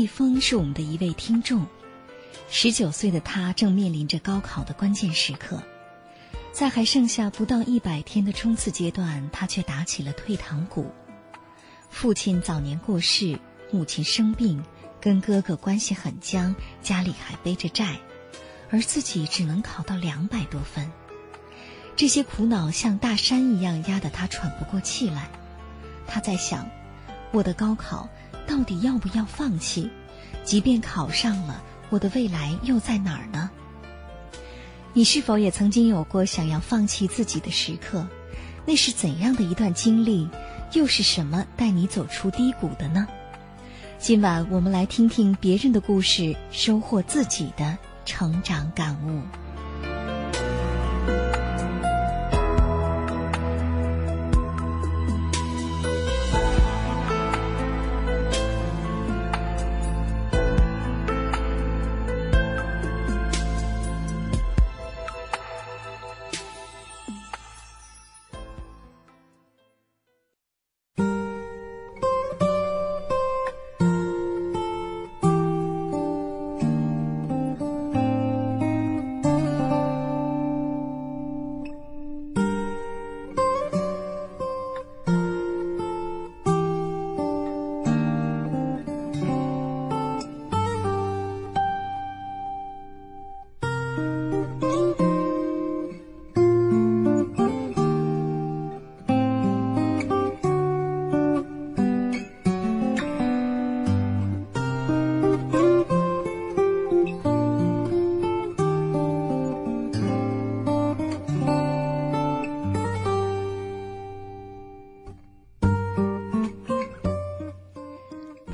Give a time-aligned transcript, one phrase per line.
[0.00, 1.66] 易峰是我们的一位听众，
[2.48, 5.62] 十九岁的他正面临着高考的关键时刻，
[6.54, 10.90] 在还剩下不到一百天的冲刺阶段，他却打起了退堂鼓。
[11.90, 13.38] 父亲早年过世，
[13.70, 14.64] 母亲生病，
[15.02, 17.98] 跟哥哥关系很僵，家里还背着债，
[18.70, 20.90] 而自己只能考到两百多分，
[21.94, 25.28] 这些苦恼像大山一样压得他喘不过气来。
[26.06, 26.66] 他在想，
[27.32, 28.08] 我的高考。
[28.46, 29.90] 到底要不要放弃？
[30.44, 33.50] 即便考上了，我的未来又在哪儿呢？
[34.92, 38.06] 你是否也曾经有过想要放弃自己的时刻？
[38.66, 40.28] 那是怎样的一段经历？
[40.72, 43.06] 又是什么带你走出低谷的呢？
[43.98, 49.20] 今晚我们来听听别人的故事，收获自己的成长感悟。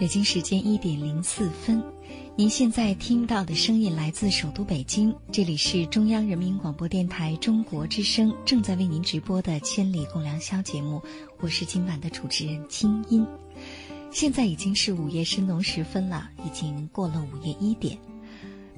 [0.07, 1.83] 北京时间一点零四分，
[2.37, 11.03] 您现在听到的声音来自首都北京，这里是中央人民广播电台中国之声正在为您直播的《千里共良宵》节目，
[11.41, 13.27] 我是今晚的主持人清音。
[14.13, 17.99] 现在已经是午夜深浓时分了，已经过了午夜一点。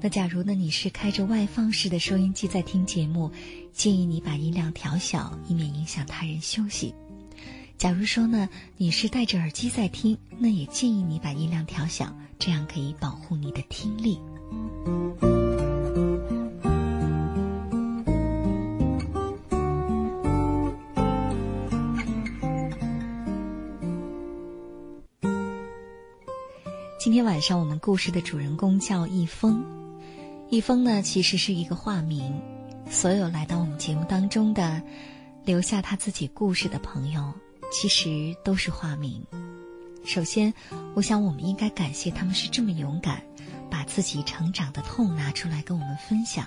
[0.00, 3.30] 那假如呢你是开着外放式的收音机在听节目，
[3.74, 6.94] 建议你把音量调小，以免影响他人休息。
[7.78, 14.18] 假如说呢，你是戴着耳机在听，那也建议你把音量调小，这样可以保护你的听力。
[26.98, 29.64] 今天晚上我们故事的主人公叫易峰，
[30.50, 32.42] 易峰呢其实是一个化名，
[32.90, 34.82] 所有来到我们节目当中的，
[35.44, 37.32] 留下他自己故事的朋友。
[37.70, 39.24] 其实都是化名。
[40.04, 40.54] 首先，
[40.94, 43.22] 我想我们应该感谢他们是这么勇敢，
[43.70, 46.46] 把自己成长的痛拿出来跟我们分享。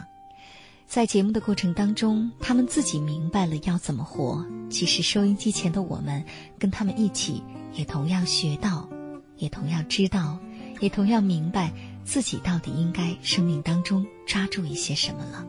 [0.88, 4.46] 在节目的过程当中，他们自己明白了要怎么活。
[4.70, 6.26] 其实，收音机前的我们
[6.60, 7.44] 跟他们一起，
[7.74, 8.90] 也同样学到，
[9.38, 10.38] 也同样知道，
[10.80, 11.72] 也同样明白
[12.04, 15.46] 自己到底应该生命当中抓住一些什么了。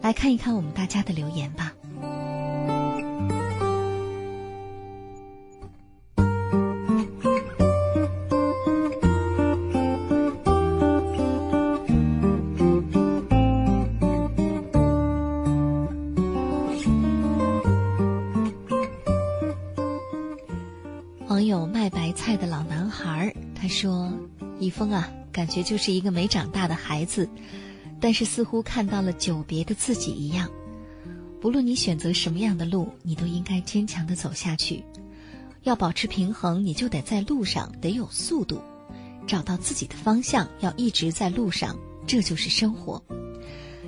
[0.00, 1.74] 来看一看我们大家的留言吧。
[24.78, 27.28] 峰啊，感觉就是一个没长大的孩子，
[28.00, 30.48] 但是似乎看到了久别的自己一样。
[31.40, 34.84] 不论你选择什么样的路，你都应该坚强的走下去。
[35.64, 38.60] 要保持平衡，你就得在路上得有速度，
[39.26, 41.76] 找到自己的方向，要一直在路上，
[42.06, 43.02] 这就是生活。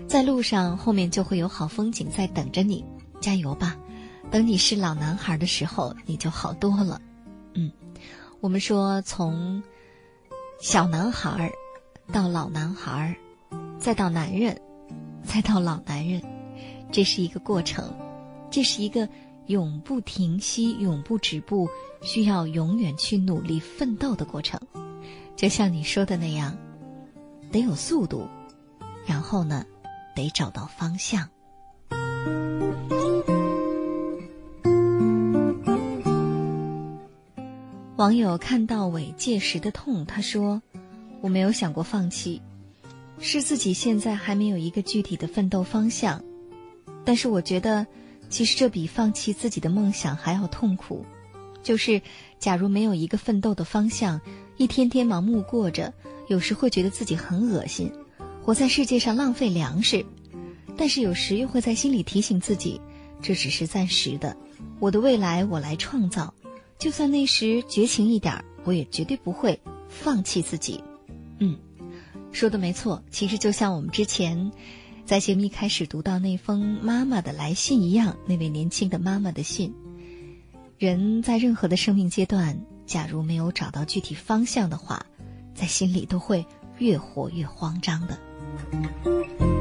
[0.09, 2.85] 在路上，后面就会有好风景在等着你，
[3.21, 3.77] 加油吧！
[4.29, 7.01] 等你是老男孩的时候，你就好多了。
[7.55, 7.71] 嗯，
[8.41, 9.63] 我们说从。
[10.61, 11.51] 小男孩儿，
[12.13, 13.17] 到老男孩儿，
[13.79, 14.61] 再到男人，
[15.25, 16.21] 再到老男人，
[16.93, 17.91] 这是一个过程，
[18.51, 19.09] 这是一个
[19.47, 21.67] 永不停息、永不止步、
[22.03, 24.61] 需要永远去努力奋斗的过程。
[25.35, 26.55] 就像你说的那样，
[27.51, 28.29] 得有速度，
[29.07, 29.65] 然后呢，
[30.15, 31.27] 得找到方向。
[38.01, 40.63] 网友看到尾戒时的痛，他说
[41.21, 42.41] ：“我没有想过放弃，
[43.19, 46.25] 是自己现在还没有一个具体的奋斗方向。
[47.05, 47.87] 但是我觉得，
[48.31, 51.05] 其实这比放弃自己的梦想还要痛苦。
[51.63, 52.01] 就是
[52.39, 54.19] 假如没有一个奋斗的方向，
[54.57, 55.93] 一天天盲目过着，
[56.27, 57.93] 有时会觉得自己很恶心，
[58.43, 60.07] 活在世界上浪费粮食。
[60.75, 62.81] 但是有时又会在心里提醒自己，
[63.21, 64.35] 这只是暂时的，
[64.79, 66.33] 我的未来我来创造。”
[66.81, 70.83] 就算那时绝情一点我也绝对不会放弃自己。
[71.39, 71.59] 嗯，
[72.33, 73.05] 说的没错。
[73.11, 74.51] 其实就像我们之前
[75.05, 79.75] 在节目一开始读到那封妈妈的来信一样，那位年轻的妈妈的信。
[80.79, 85.05] 人在任何的生命阶段，假如没有找到具体方向的话，
[85.55, 86.47] 在心里都会
[86.79, 89.60] 越活越慌张的。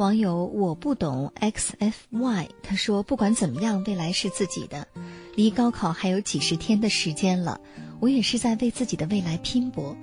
[0.00, 4.88] 网友我不懂 xfy，他说不管怎么样，未来是自己的，
[5.34, 7.60] 离高考还有几十天的时间了，
[8.00, 9.94] 我也是在为自己的未来拼搏，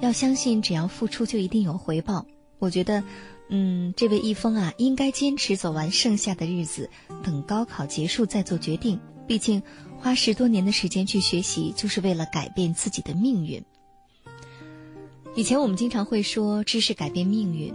[0.00, 2.26] 要相信只要付出就一定有回报。
[2.58, 3.02] 我觉得，
[3.48, 6.90] 嗯，这位易峰啊，应该坚持走完剩下的日子，
[7.24, 9.00] 等高考结束再做决定。
[9.26, 9.62] 毕竟
[9.96, 13.64] 花十多年的时间去学习，就是为了改变自己的命运。
[15.34, 17.72] 以前我们经常会说知识改变命运。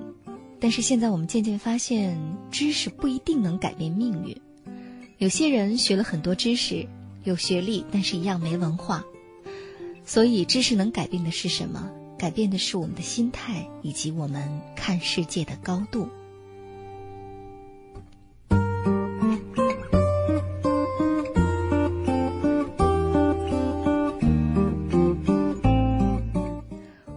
[0.64, 2.18] 但是现在我们渐渐发现，
[2.50, 4.34] 知识不一定能改变命运。
[5.18, 6.88] 有些人学了很多知识，
[7.26, 9.04] 有学历，但是一样没文化。
[10.06, 11.92] 所以，知识能改变的是什么？
[12.18, 16.08] 改变的是我们的心态以及我们看世界的高度。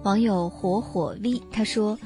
[0.03, 1.97] 网友火火 V 他说。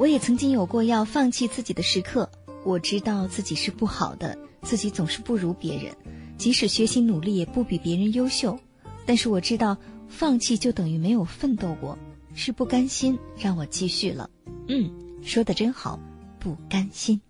[0.00, 2.26] 我也曾经有过要放弃自己的时刻，
[2.64, 5.94] 我知道自己是不好的，自己总是不如别人，
[6.38, 8.58] 即使学习努力也不比别人优秀。
[9.04, 9.76] 但是我知道，
[10.08, 11.98] 放弃就等于没有奋斗过，
[12.34, 14.30] 是不甘心让我继续了。
[14.68, 14.90] 嗯，
[15.22, 16.00] 说的真好，
[16.38, 17.20] 不甘心。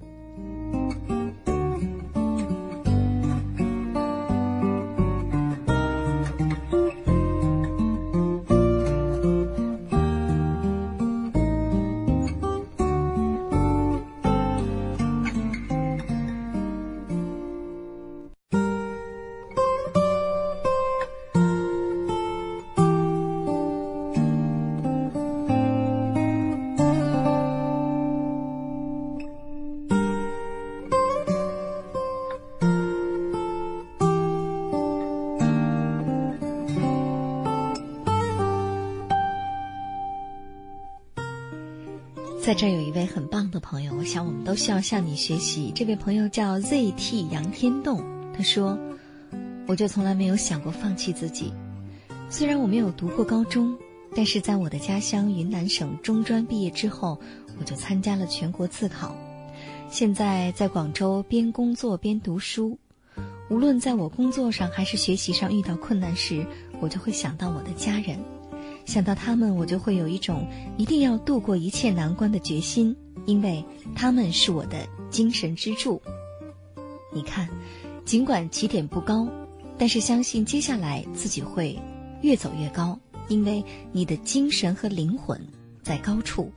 [42.51, 45.71] 在这有一位很棒的朋友，我想我们都需要向你学习。
[45.73, 48.03] 这位朋友叫 ZT 杨天栋，
[48.37, 48.77] 他说
[49.69, 51.53] ：“我就从来没有想过放弃自己。
[52.29, 53.79] 虽然我没有读过高中，
[54.17, 57.17] 但是在我的家乡云南省中专毕业之后，
[57.61, 59.15] 我就参加了全国自考。
[59.89, 62.77] 现在在广州边工作边读书，
[63.49, 66.45] 无论在我工作上还是学习上遇到困难时，
[66.81, 68.19] 我就会想到我的家人。”
[68.87, 70.47] 想到他们，我就会有一种
[70.77, 72.97] 一定要度过一切难关的决心，
[73.27, 76.01] 因为他们是我的精神支柱。
[77.13, 77.49] 你看，
[78.05, 79.29] 尽管起点不高，
[79.79, 81.79] 但是相信接下来自己会
[82.23, 85.41] 越走越高，因为你的精神和灵魂
[85.83, 86.51] 在高处。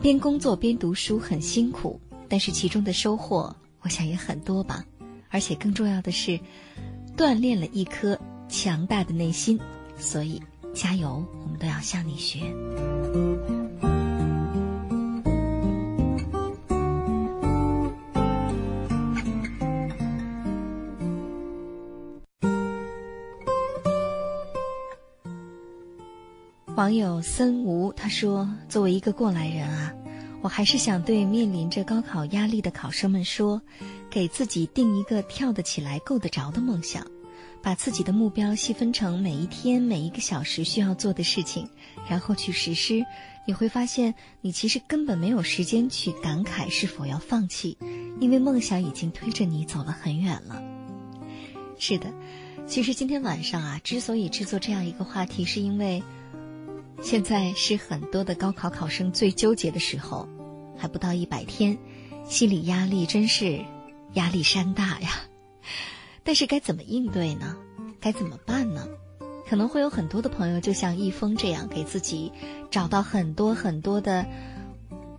[0.00, 4.84] 边工作边读书很辛苦，但是其中的收获，我想也很多吧。
[5.28, 6.38] 而且更重要的是，
[7.16, 9.60] 锻炼了一颗强大的内心，
[9.96, 10.42] 所以。
[10.74, 12.40] 加油，我们都要向你学。
[26.74, 29.92] 网友森吴他说：“作为一个过来人啊，
[30.40, 33.60] 我还是想对面临着高考压力的考生们说，
[34.10, 37.06] 给自己定一个跳得起来、够得着的梦想。”
[37.62, 41.68] 把自己的目标细分成每一天每一个小时需要做的事情，
[42.08, 43.04] 然后去实施，
[43.46, 47.78] 你会发现你其实根本没有时间去感慨是否要放弃，
[48.20, 50.60] 因为梦想已经推着你走了很远了。
[51.78, 52.12] 是的，
[52.66, 56.02] 其实今天晚上啊，之所以制作这样一个话题，是因为
[57.00, 60.28] 现在是很多的高考考生最纠结的时候，
[60.76, 61.78] 还不到一百天，
[62.24, 63.64] 心理压力真是
[64.14, 65.10] 压力山大呀。
[66.24, 67.56] 但是该怎么应对呢？
[68.00, 68.86] 该怎么办呢？
[69.48, 72.32] 可能会有很多的朋友，就像易峰这样，给自己
[72.70, 74.26] 找到很多很多的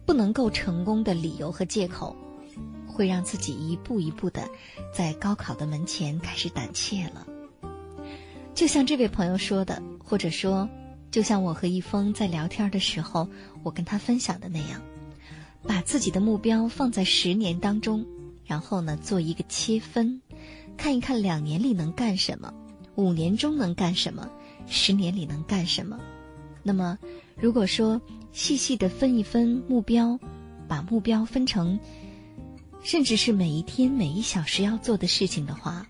[0.06, 2.16] 不能够成功的理由和借口，
[2.88, 4.48] 会让自己一步一步的
[4.92, 7.28] 在高考的门前开始胆怯了。
[8.56, 10.68] 就像这位朋友说的，或者说，
[11.12, 13.28] 就像我和易峰在聊天的时候，
[13.62, 14.82] 我跟他分享的那样，
[15.62, 18.04] 把自己的目标放在十年当中，
[18.46, 20.23] 然后呢，做一个切分。
[20.78, 22.54] 看一看两年里能干什么，
[22.96, 24.30] 五年中能干什么，
[24.68, 26.00] 十年里能干什么。
[26.62, 26.98] 那么，
[27.36, 28.02] 如果说
[28.32, 30.20] 细细的分一分目标，
[30.68, 31.80] 把目标分成，
[32.84, 35.86] 甚至是每一天每一小时要做的事情的话，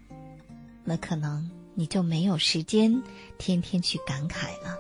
[0.84, 3.02] 那可能你就没有时间
[3.38, 4.78] 天天去感慨了。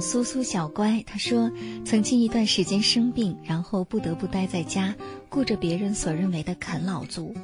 [0.00, 1.50] 苏苏小乖他说，
[1.84, 4.94] 曾经一段时间生病，然后不得不待在家，
[5.28, 7.34] 过着别人所认为的啃老族。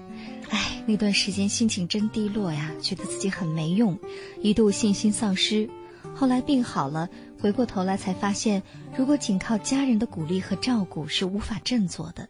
[0.51, 3.99] 唉，那段时间心情真低落呀，觉得自己很没用，
[4.43, 5.69] 一度信心丧失。
[6.15, 7.09] 后来病好了，
[7.41, 8.63] 回过头来才发现，
[8.97, 12.29] 如果仅靠家人的鼓励和照顾是无法振作的，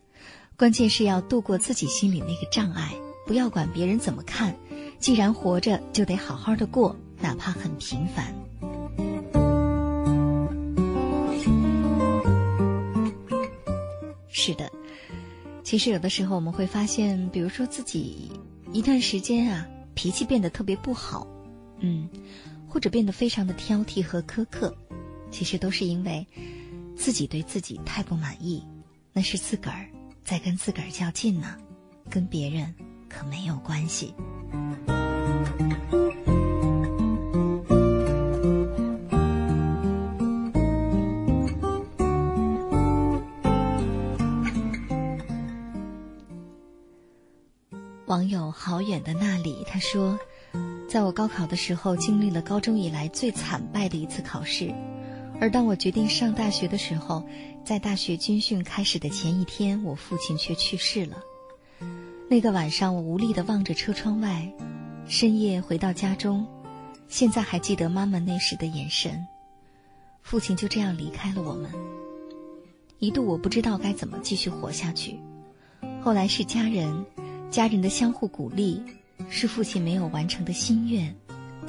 [0.57, 2.93] 关键是要度过自己心里那个障碍，
[3.27, 4.55] 不要管别人怎么看。
[4.99, 8.35] 既然活着，就得好好的过，哪怕很平凡。
[14.37, 14.69] 是的，
[15.63, 18.33] 其实有的时候我们会发现，比如说自己
[18.73, 19.65] 一段时间啊，
[19.95, 21.25] 脾气变得特别不好，
[21.79, 22.09] 嗯，
[22.69, 24.77] 或者变得非常的挑剔和苛刻，
[25.31, 26.27] 其实都是因为
[26.97, 28.61] 自己对自己太不满意，
[29.13, 29.87] 那是自个儿
[30.25, 31.57] 在跟自个儿较劲呢，
[32.11, 32.75] 跟别人
[33.09, 34.13] 可没有关系。
[48.25, 50.19] 网友好远的那里，他说，
[50.89, 54.73] 在我高考的时候，经历了高中以来最惨败的一次考试，
[55.43, 57.23] 而当我决定上大学的时候，
[57.67, 61.19] 在大学军训开始的前一天，我父亲却去世了。
[62.31, 64.51] 那个晚上，我无力的望着车窗外，
[65.07, 66.47] 深夜回到家中，
[67.09, 69.23] 现在还记得妈妈那时的眼神。
[70.23, 71.71] 父亲就这样离开了我们，
[73.01, 75.21] 一度我不知道该怎么继续活下去，
[76.01, 77.05] 后来是家人。
[77.55, 78.83] 家人的相互鼓励，
[79.31, 81.15] 是父亲没有完成的心愿，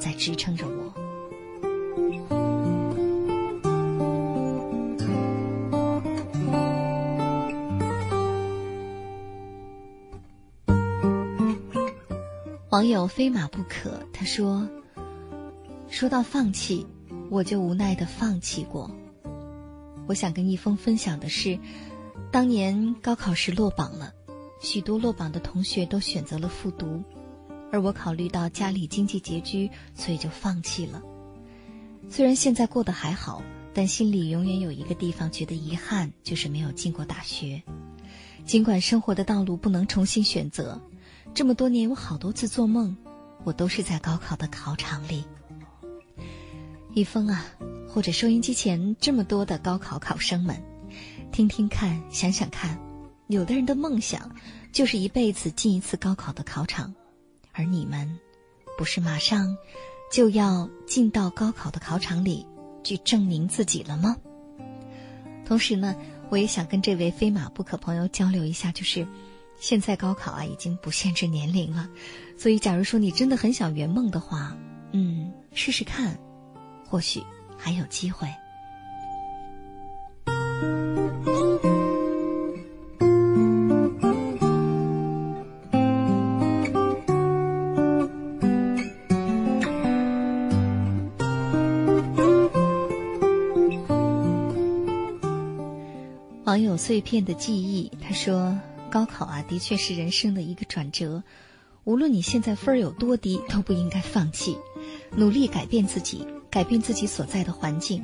[0.00, 0.92] 在支撑着我。
[12.70, 14.68] 网友非马不可，他说
[15.88, 16.84] ：“说到放弃，
[17.30, 18.90] 我就无奈的放弃过。
[20.08, 21.60] 我想跟一峰分享的是，
[22.32, 24.12] 当年高考时落榜了。”
[24.66, 27.00] 许多落榜的同学都选择了复读，
[27.70, 31.00] 而我考虑到家里经济拮据，所以就放弃了。
[32.10, 37.62] 虽然现在过得还好，但心里永远有一个地方觉得遗憾，就是没有进过大学。
[38.44, 40.80] 尽管生活的道路不能重新选择，
[41.32, 42.96] 这么多年我好多次做梦，
[43.44, 45.22] 我都是在高考的考场里。
[46.92, 47.46] 一峰啊，
[47.88, 50.60] 或者收音机前这么多的高考考生们，
[51.30, 52.84] 听听看，想想看。
[53.28, 54.30] 有的人的梦想
[54.72, 56.94] 就是一辈子进一次高考的考场，
[57.52, 58.18] 而你们，
[58.78, 59.56] 不是马上
[60.12, 62.46] 就要进到高考的考场里
[62.84, 64.16] 去证明自己了吗？
[65.44, 65.96] 同时呢，
[66.28, 69.06] 我也想跟这位非马不可朋友交流一下，就是
[69.58, 71.88] 现在高考啊已经不限制年龄了，
[72.38, 74.56] 所以假如说你真的很想圆梦的话，
[74.92, 76.16] 嗯，试试看，
[76.88, 77.22] 或许
[77.58, 78.28] 还有机会。
[96.56, 98.58] 网友碎片的记忆，他说
[98.88, 101.22] ：“高考啊，的确是人生的一个转折。
[101.84, 104.56] 无论你现在分儿有多低，都不应该放弃，
[105.14, 108.02] 努力改变自己，改变自己所在的环境。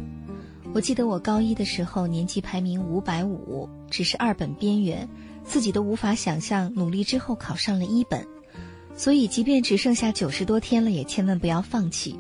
[0.75, 5.09] 我记得我高一的时候，年级排名五百五，只是二本边缘，
[5.43, 8.23] 自己都无法想象，努力之后考上了一本。
[8.95, 12.15] 所以，即便只剩下九十多天了，也千万不要放弃。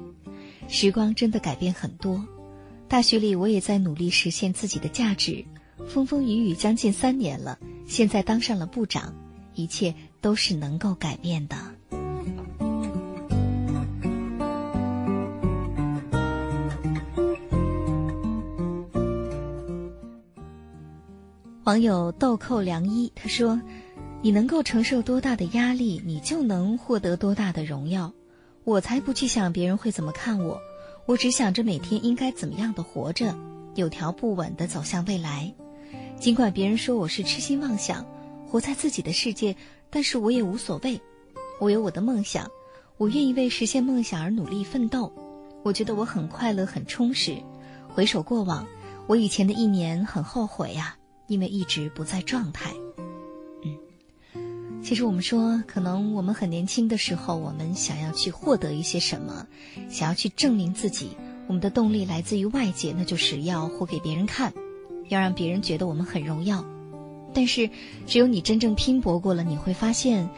[0.66, 2.24] 时光真的改变很多。
[2.88, 5.44] 大学里，我也在努力实现自己的价值。”
[5.88, 9.14] 风风雨雨将近三年了，现在当上了部长，
[9.54, 11.56] 一切都是能够改变的。
[21.64, 23.60] 网友豆蔻良医他说
[24.20, 28.12] ：“你能够承受多大的压力，你就能获得多大的荣耀。
[28.64, 30.60] 我才不去想别人会怎么看我，
[31.06, 33.36] 我只想着每天应该怎么样的活着，
[33.76, 35.54] 有条不紊的走向未来。”
[36.22, 38.06] 尽管别人说我是痴心妄想，
[38.46, 39.56] 活在自己的世界，
[39.90, 41.00] 但是我也无所谓。
[41.58, 42.48] 我有我的梦想，
[42.96, 45.12] 我愿意为实现梦想而努力奋斗。
[45.64, 47.36] 我觉得我很快乐，很充实。
[47.88, 48.64] 回首过往，
[49.08, 52.72] 我以前的一年很后悔呀，因为一直不在状态。
[53.64, 59.44] 嗯，其实我们说，可能我们很年轻的时候，我们想要去获得一些什么，
[59.90, 61.16] 想要去证明自己，
[61.48, 64.52] 我们的动力来自于外界，那就是要活给别人看。
[65.12, 66.64] 要让别人觉得我们很荣耀，
[67.34, 67.68] 但是
[68.06, 70.28] 只有你真正拼搏过了，你会发现，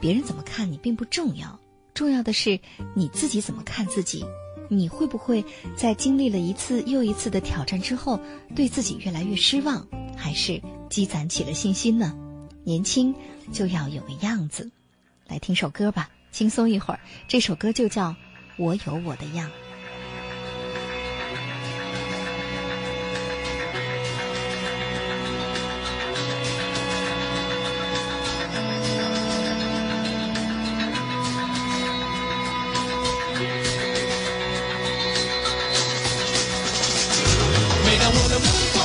[0.00, 1.58] 别人怎么看你并不重要，
[1.94, 2.60] 重要的是
[2.94, 4.24] 你自己怎么看自己。
[4.72, 5.44] 你会不会
[5.74, 8.20] 在经历了一次又一次的挑战之后，
[8.54, 9.84] 对自己越来越失望，
[10.16, 12.16] 还是积攒起了信心呢？
[12.62, 13.12] 年轻
[13.52, 14.70] 就要有个样子。
[15.26, 17.00] 来听首歌吧，轻松一会儿。
[17.26, 18.10] 这首歌就叫
[18.58, 19.48] 《我有我的样》。
[38.42, 38.79] 就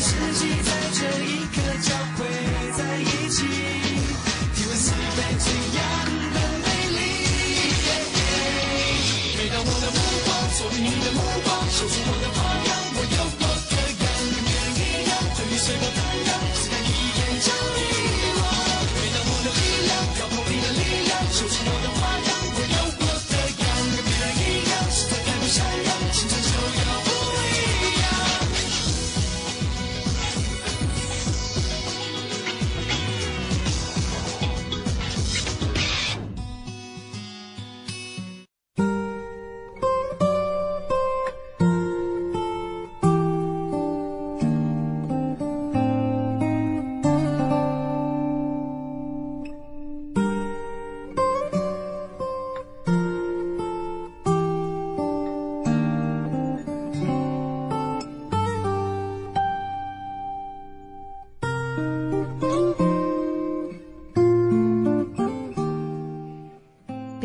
[0.00, 0.79] 就像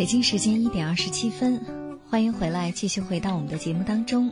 [0.05, 1.59] 北京时间一点二十七分，
[2.07, 4.31] 欢迎回来，继续回到我们的节目当中。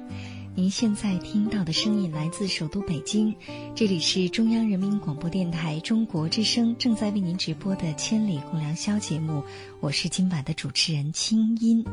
[0.54, 3.34] 您现在听到的声音来自首都北京，
[3.74, 9.42] 这里是中央人民广播电台中国之声正在为您直播的《千里共良宵》节目，
[9.80, 11.84] 我是今晚的主持人清音。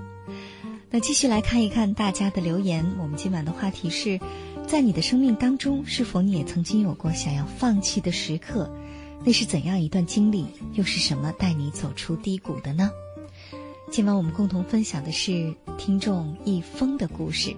[0.91, 4.21] 那继续来看一看大家的留言，我们今晚的话题是：
[4.67, 8.71] 在你的生命当中，是否你也曾经有过想要放弃的时刻？
[9.25, 10.45] 那是怎样一段经历？
[10.75, 12.91] 又是什么带你走出低谷的呢？
[13.91, 17.57] 今晚我们共同分享的是听众一峰的故事。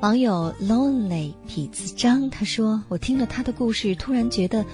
[0.00, 4.66] 网友 lonely 痞子张他说：“我听了他的故事，突然觉得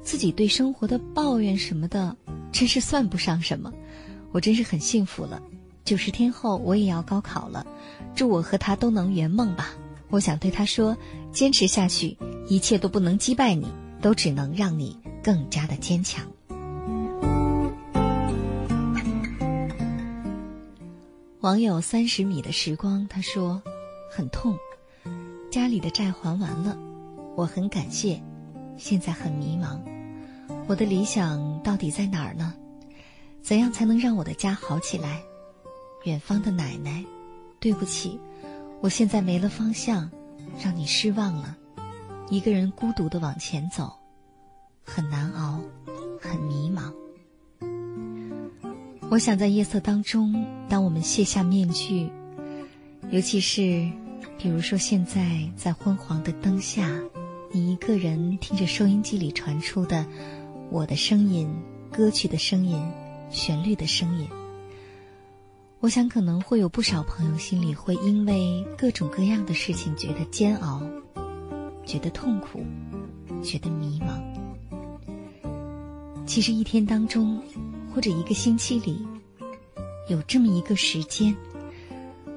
[0.00, 2.16] 自己对生活的抱怨什么的，
[2.52, 3.72] 真是算不上什么。
[4.30, 5.42] 我真是很幸福了。
[5.84, 7.66] 九十天后我也要高考了，
[8.14, 9.74] 祝我和他都能圆梦吧。
[10.08, 10.96] 我想对他说：
[11.32, 13.66] 坚持下去，一切都不能击败你，
[14.00, 16.24] 都只能让你更加的坚强。”
[21.46, 23.62] 网友三十米的时光，他说
[24.10, 24.58] ：“很痛，
[25.48, 26.76] 家里的债还完了，
[27.36, 28.20] 我很感谢，
[28.76, 29.78] 现在很迷茫，
[30.66, 32.52] 我的理想到底在哪儿呢？
[33.42, 35.22] 怎样才能让我的家好起来？
[36.02, 37.04] 远方的奶奶，
[37.60, 38.18] 对不起，
[38.80, 40.10] 我现在没了方向，
[40.60, 41.56] 让你失望了，
[42.28, 43.92] 一个人孤独的往前走，
[44.84, 45.60] 很难熬，
[46.20, 46.92] 很迷茫。”
[49.08, 52.10] 我想在夜色当中，当我们卸下面具，
[53.10, 53.88] 尤其是，
[54.36, 56.90] 比如说现在在昏黄的灯下，
[57.52, 60.04] 你一个人听着收音机里传出的
[60.70, 61.48] 我的声音、
[61.92, 62.84] 歌曲的声音、
[63.30, 64.28] 旋律的声音，
[65.78, 70.82] 我想可能会有不少朋友心里会因为各种各样的事情觉得煎熬，
[71.84, 72.60] 觉得痛苦，
[73.40, 74.20] 觉得迷茫。
[76.26, 77.40] 其实一天当中。
[77.96, 79.08] 或者一个星期里，
[80.06, 81.34] 有这么一个时间，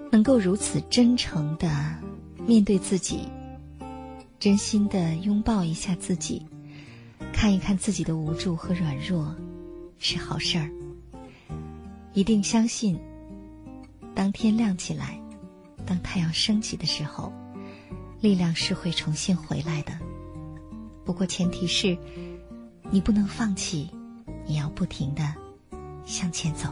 [0.10, 1.98] 能够如此真诚的
[2.48, 3.28] 面对自己，
[4.40, 6.46] 真心的拥抱一下自己，
[7.34, 9.36] 看一看自己的无助和软弱，
[9.98, 10.72] 是好事儿。
[12.14, 12.98] 一定相信，
[14.16, 15.22] 当天亮起来，
[15.86, 17.34] 当太阳升起的时候，
[18.22, 19.92] 力量是会重新回来的。
[21.04, 21.98] 不过前提是，
[22.90, 23.90] 你不能放弃，
[24.48, 25.36] 你要不停的。
[26.10, 26.68] 向前走，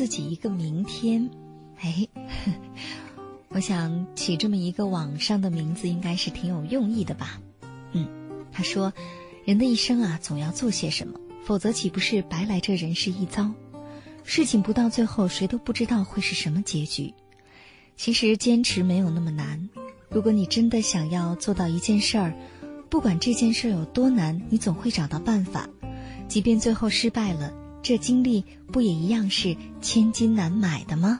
[0.00, 1.28] 自己一个明天，
[1.78, 2.08] 哎，
[3.52, 7.38] 我想起这么一个网上的名字，应该是挺有用意的吧？
[7.92, 8.08] 嗯，
[8.50, 8.94] 他说，
[9.44, 13.52] 人的一生啊，总要做些什么，否则岂不是白来这人世一遭？
[14.24, 17.12] 事情不到最后，谁都不知道会是什么结局。
[17.94, 19.68] 其实坚持没有那么难，
[20.08, 22.34] 如果你真的想要做到一件事儿，
[22.88, 25.68] 不管这件事有多难，你总会找到办法，
[26.26, 27.52] 即便最后失败了。
[27.82, 31.18] 这经历不也一样是千金难买的吗？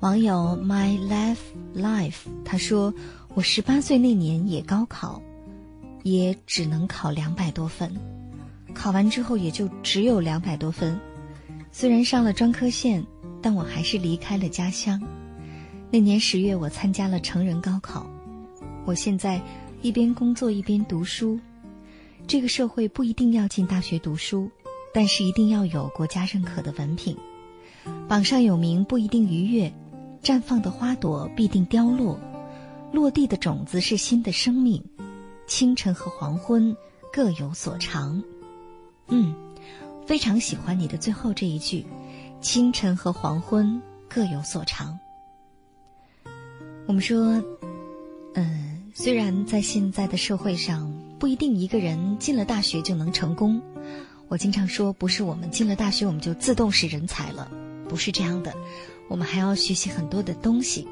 [0.00, 1.38] 网友 My Life
[1.74, 2.14] Life
[2.44, 2.94] 他说
[3.34, 5.20] ：“我十八岁那年也高考，
[6.02, 7.94] 也只能考两百多分，
[8.74, 10.98] 考完之后也就只有两百多分。
[11.70, 13.04] 虽然上了专科线，
[13.42, 15.00] 但我还是离开了家乡。
[15.90, 18.06] 那年十月，我参加了成人高考。
[18.84, 19.40] 我现在
[19.80, 21.40] 一边工作一边读书。
[22.26, 24.50] 这个社会不一定要进大学读书，
[24.92, 27.16] 但是一定要有国家认可的文凭。
[28.06, 29.72] 榜上有名不一定愉悦，
[30.22, 32.20] 绽放的花朵必定凋落。
[32.92, 34.84] 落地的种子是新的生命，
[35.46, 36.76] 清晨和黄昏
[37.10, 38.22] 各有所长。
[39.06, 39.34] 嗯，
[40.06, 41.86] 非常喜欢你的最后这一句
[42.42, 44.98] ：“清晨和黄昏各有所长。”
[46.88, 47.44] 我们说，
[48.32, 53.60] 嗯，虽然在现在的社会上，不一定一个人进了大学就能成功。
[54.28, 57.46] 我经常说，不是我们进了大学我们就自动是人才了，
[57.90, 58.54] 不是这样的，
[59.06, 60.88] 我们还要学习很多的东西。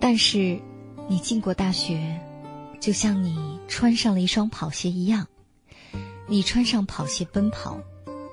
[0.00, 0.58] 但是，
[1.06, 2.18] 你进过大学，
[2.80, 3.36] 就像你
[3.68, 5.26] 穿上了一双跑鞋一样。
[6.26, 7.78] 你穿上跑鞋奔跑，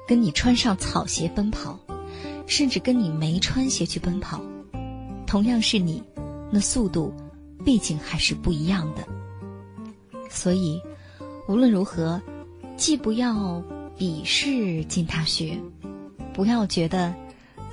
[0.08, 1.78] 跟你穿上草鞋奔跑，
[2.48, 4.42] 甚至跟你没穿鞋去奔跑，
[5.34, 6.04] 同样是你，
[6.52, 7.12] 那速度，
[7.66, 9.04] 毕竟还是不一样的。
[10.30, 10.80] 所以，
[11.48, 12.22] 无论如何，
[12.78, 13.60] 既不要
[13.98, 15.60] 鄙视进大学，
[16.36, 17.12] 不要觉得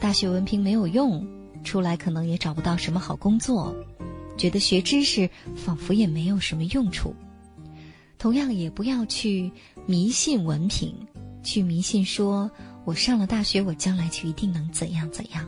[0.01, 1.23] 大学文凭没有用。
[1.63, 3.77] 出来可能也找不到什么好工作，
[4.39, 7.15] 觉得学知识仿佛也没有什么用处。
[8.17, 9.53] 同样，也不要去
[9.85, 10.95] 迷信文凭，
[11.43, 12.51] 去迷信说
[12.87, 15.47] 我上了大学，我将来就一定能怎样怎样。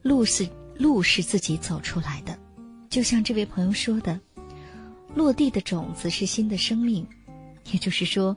[0.00, 0.48] 路是
[0.78, 2.38] 路是自己走出来的，
[2.88, 4.18] 就像这位朋友说的，
[5.14, 7.06] 落地的种子是新的生命。
[7.72, 8.36] 也就是说，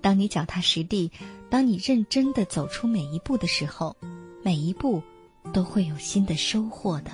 [0.00, 1.10] 当你脚踏实地，
[1.50, 3.96] 当你认真的走出每一步的时候，
[4.44, 5.02] 每一步。
[5.50, 7.10] 都会有新的收获的。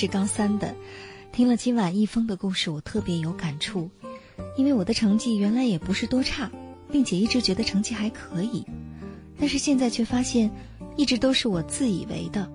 [0.00, 0.74] 是高三的，
[1.30, 3.90] 听了今晚一峰的故事，我特别有感触，
[4.56, 6.50] 因为我的成绩原来也不是多差，
[6.90, 8.64] 并且一直觉得成绩还可以，
[9.38, 10.50] 但是现在却发现，
[10.96, 12.50] 一直都是我自以为的，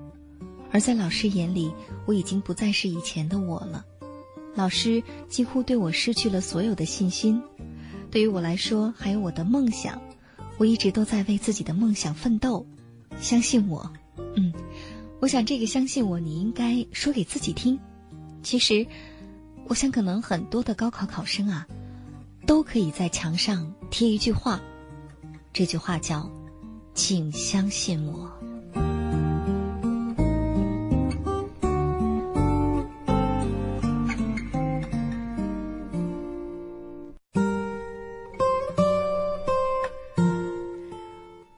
[0.71, 1.71] 而在老师眼里，
[2.07, 3.85] 我已经不再是以前的我了，
[4.55, 7.39] 老师几乎对我失去了所有的信心，
[8.09, 10.01] 对于我来说，还有我的梦想，
[10.57, 12.65] 我一直都在为自己的梦想奋斗，
[13.21, 13.93] 相信我，
[14.35, 14.51] 嗯。
[15.25, 17.79] 我想，这个相信我，你应该说给自己听。
[18.43, 18.85] 其实，
[19.67, 21.65] 我想，可能很多的高考考生啊，
[22.45, 24.61] 都可以在墙上贴一句话，
[25.51, 26.29] 这句话叫
[26.93, 28.31] “请相信我”。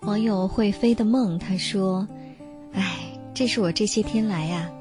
[0.08, 2.08] 网友会飞的梦他说。
[3.38, 4.72] 这是我这些天来呀，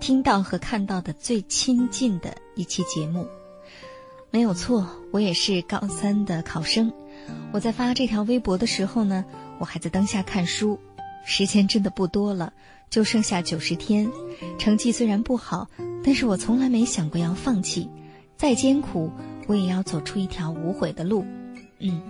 [0.00, 3.26] 听到和看到的最亲近的一期节目，
[4.30, 6.90] 没有错，我也是高三的考生。
[7.52, 9.22] 我在发这条微博的时候呢，
[9.58, 10.80] 我还在灯下看书，
[11.26, 12.54] 时间真的不多了，
[12.88, 14.10] 就剩下九十天。
[14.58, 15.68] 成绩虽然不好，
[16.02, 17.86] 但是我从来没想过要放弃，
[18.34, 19.12] 再艰苦，
[19.46, 21.22] 我也要走出一条无悔的路。
[21.80, 22.00] 嗯。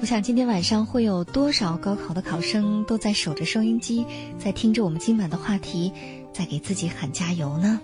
[0.00, 4.06] 我想今天晚上会有多少高考的考生都在守着收音机，
[4.38, 5.92] 在听着我们今晚的话题，
[6.32, 7.78] 在给自己喊加油呢？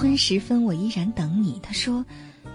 [0.00, 1.60] 昏时分，我依然等你。
[1.62, 2.06] 他说：“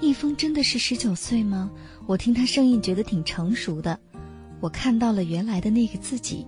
[0.01, 1.69] 易峰真的是十九岁吗？
[2.08, 3.99] 我听他声音觉得挺成熟的。
[4.60, 6.47] 我看到了原来的那个自己，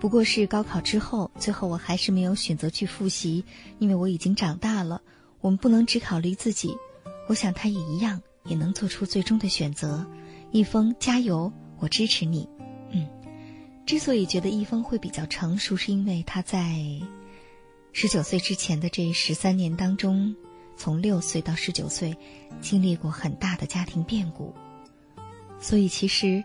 [0.00, 3.44] 不过是高考之后，最后我还是没有选择去复习，
[3.78, 5.02] 因为我已经长大了。
[5.40, 6.76] 我们不能只考虑自己，
[7.28, 10.04] 我想他也一样，也能做出最终的选择。
[10.50, 12.48] 易峰加油，我支持你。
[12.90, 13.06] 嗯，
[13.86, 16.74] 之所以觉得易峰会比较成熟，是因为他在
[17.96, 20.34] 十九岁之前的这十三年当中，
[20.76, 22.12] 从六岁到十九岁，
[22.60, 24.52] 经历过很大的家庭变故，
[25.60, 26.42] 所以其实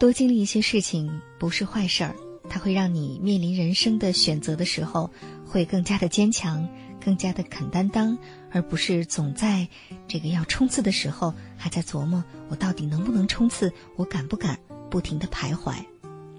[0.00, 2.16] 多经历一些事情不是坏事儿，
[2.50, 5.08] 它会让你面临人生的选择的时候
[5.46, 6.68] 会更加的坚强，
[7.00, 8.18] 更加的肯担当，
[8.50, 9.68] 而不是总在
[10.08, 14.58] 这个要冲刺的时候还在琢磨我到底能不能冲刺，我敢不敢，
[14.90, 15.76] 不停的徘徊。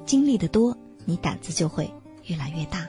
[0.06, 1.90] 经历的多，你胆子就会
[2.26, 2.86] 越来越大。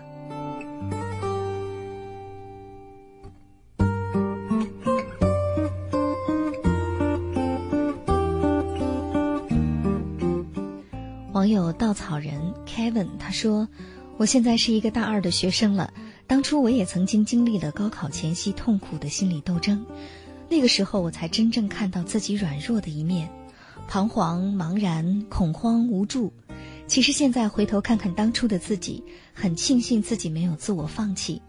[11.78, 13.68] 稻草人 Kevin 他说
[14.16, 15.92] ：“我现在是一个大二的学生了。
[16.26, 19.84] 当初我也曾经经历了高考前夕痛苦的心理斗争，
[20.48, 23.28] 那个时候我才真正看到自己软弱的一面，
[23.88, 26.32] 彷徨、茫然、恐慌、无助。
[26.86, 31.42] 其实现在回头看看当初的自己，很庆幸自己没有自我放弃，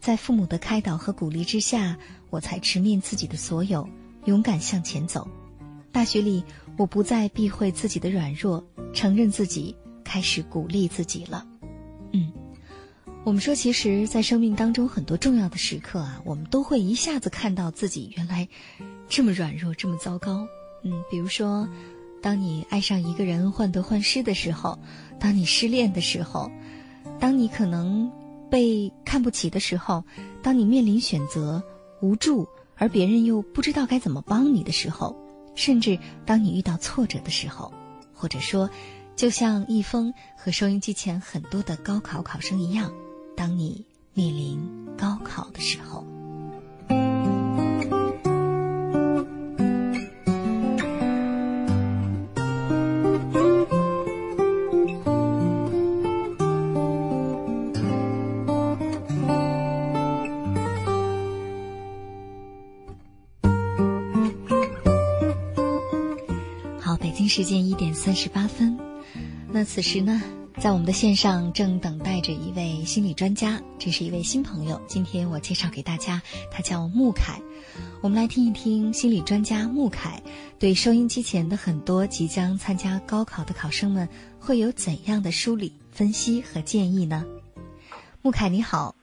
[0.00, 1.98] 在父母的开导和鼓励之下，
[2.30, 3.88] 我才直面自己的所有，
[4.24, 5.28] 勇敢向前走。
[5.90, 6.42] 大学里，
[6.78, 11.46] 我不再避讳自己的软弱，承认自己，开始鼓励自己了。
[12.12, 12.32] 嗯，
[13.24, 18.48] 我们说，其实，在生命当中很多重要的时刻啊，我们都会一下子看到自己原来
[19.08, 20.46] 这么软弱，这么糟糕。
[20.82, 21.68] 嗯，比如说，
[22.20, 24.78] 当你爱上一个人患得患失的时候，
[25.20, 26.50] 当你失恋的时候，
[27.20, 28.10] 当你可能
[28.50, 30.02] 被看不起的时候，
[30.42, 31.62] 当你面临选择
[32.00, 35.21] 无助，而别人又不知道该怎么帮你的时候。
[35.54, 37.72] 甚至当你遇到挫折的时候，
[38.14, 38.68] 或者说，
[39.16, 42.92] 就像易峰和收音机前很多的高考考生一样，
[43.36, 43.84] 当你
[44.14, 44.60] 面临
[44.96, 46.06] 高考的时候。
[67.34, 68.78] 时间一点三十八分。
[69.50, 70.22] 那此时呢，
[70.58, 74.78] 在我们的线上正等待着一位心理专家，这是一位新朋友。
[74.86, 77.40] 今天我介绍给大家，他叫穆凯。
[78.02, 80.22] 我们来听一听心理专家穆凯
[80.58, 84.06] 对收音机前的很多即将参加高考的考生们
[84.38, 87.24] 会有怎样的梳理、分析和建议呢？
[88.20, 88.94] 穆凯，你好。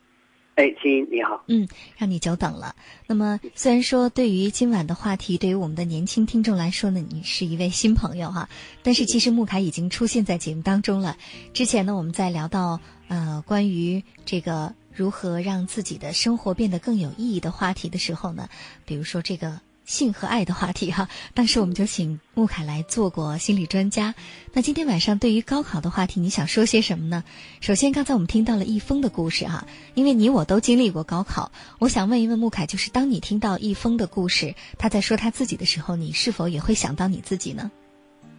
[0.59, 1.41] 哎，亲，你好。
[1.47, 2.75] 嗯，让你久等了。
[3.07, 8.49] 那么，虽然说对于今晚的话题，对于我们的年轻听众来说呢，你是一位新朋友哈，
[8.83, 11.15] 但是其实穆凯已经出现在节目当中了。
[11.53, 18.49] 之前呢，我们在聊到呃关于这个如何让自己的生活变得更有意义的话题的时候呢，
[18.85, 24.13] 比如说这个性和爱的话题哈， 当时我们就请穆凯来做过心理专家。
[24.53, 27.23] 那今天晚上对于高考的话题，你想说些什么呢？
[27.59, 37.71] 首先，刚才我们听到了易峰的故事哈，因为你我都经历过高考，我想问一问穆凯，就是当你听到易峰的故事，他在说他自己的时候，你是否也会想到你自己呢？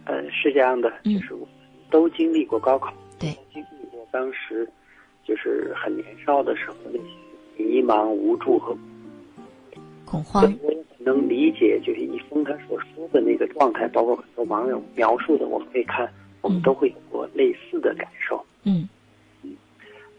[0.05, 1.49] 呃，是这样的，嗯就是我们
[1.89, 4.65] 都经历过高考，对，经历过当时
[5.27, 8.73] 就是很年少的时候那些迷茫、无助和
[10.05, 10.43] 恐慌，
[11.03, 16.11] 能理解，就是易峰他所说的那个状态，包括很多网友描述的，我们可以看，
[16.41, 18.43] 我们都会有过类似的感受。
[18.63, 18.87] 嗯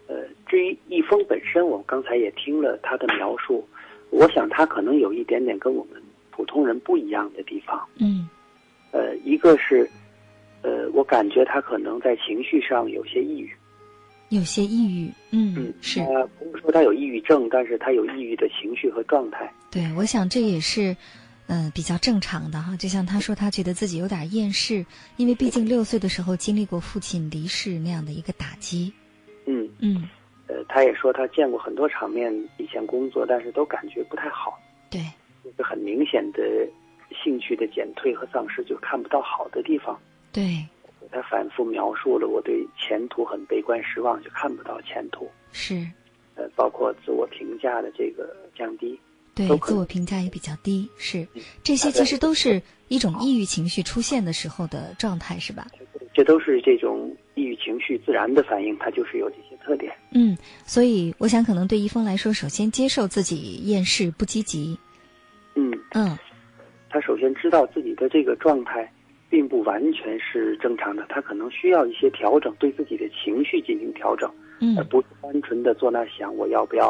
[0.08, 3.66] 呃，至于易峰本身，我刚才也听了他的描述，
[4.10, 7.80] 我想他可能有一点点跟我们普通人不一样的地方。
[7.98, 8.28] 嗯
[8.90, 9.88] 呃，一个是，
[10.62, 13.50] 呃，我感觉他可能在情绪上有些抑郁。
[14.32, 19.52] 有些抑郁，嗯，是他不是说他有抑郁症，但是他有抑郁的情绪和状态。
[19.70, 20.96] 对，我想这也是，
[21.48, 22.74] 呃，比较正常的哈。
[22.78, 24.86] 就像他说，他觉得自己有点厌世，
[25.18, 28.90] 因为毕竟六岁的时候经历过父亲离世那样的一个打击。
[29.44, 30.08] 嗯，嗯，
[30.46, 35.02] 呃，他也说他见过很多场面，以前工作，但是都感觉不太好，对，
[35.44, 36.42] 就是很明显的
[37.22, 39.98] 兴趣的减退和丧失，就看不到好的地方。
[40.32, 40.64] 对，
[41.10, 45.28] 他反复描述了我对前途很悲观失望，就看不到前途。
[45.52, 45.86] 是，
[46.34, 48.98] 呃，包括自我评价的这个降低。
[49.34, 55.66] 对自我评价也比较低，是嗯，这些其实都是一种抑郁情绪出现的时候的状态，是吧？
[56.12, 59.90] 这都是这种抑郁情绪自然的反应，它就是有这些特点。
[60.12, 60.36] 嗯，
[60.66, 64.78] 所以我想，可能对一峰来说，首先接受自己厌世不积极，
[65.54, 66.18] 嗯，嗯，
[66.90, 68.92] 他首先知道自己的这个状态
[69.32, 74.28] 并不完全是正常的，他可能需要一些调整，对自己的情绪进行调整，
[74.76, 76.88] 而嗯，不是单纯的坐那儿想我要不要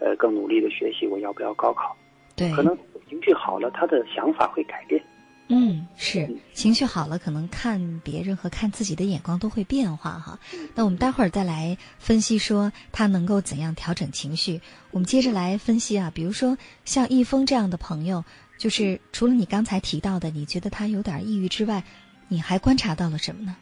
[0.00, 1.96] 呃更努力的学习，我要不要高考。
[2.34, 2.76] 对，可能
[3.08, 5.00] 情绪好了，他的想法会改变。
[5.48, 10.38] 嗯，是情绪好了，可能看别人和看自己的眼光都会变化哈。
[10.74, 14.58] 那我们待会儿再来分析说他能够怎样调整情绪。
[14.90, 18.24] 我们接着来分析啊，比如说像易峰这样的朋友，
[18.56, 21.82] 就是除了你刚才提到的，你觉得他有点抑郁之外，
[22.28, 23.56] 你还观察到了什么呢？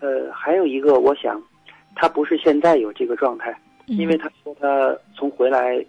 [0.00, 1.40] 呃，还有一个，我想
[1.94, 3.52] 他不是现在有这个状态，
[3.86, 5.84] 嗯因为他说他从回来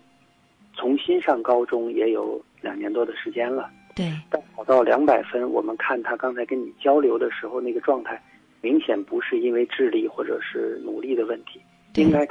[0.75, 3.69] 重新上高中也有两年多的时间了。
[3.95, 8.21] 对，但考到两百分，我们看他刚才跟你交流的时候那个状态，
[8.61, 11.59] 明显不是因为智力或者是努力的问题，
[11.93, 12.27] 对应该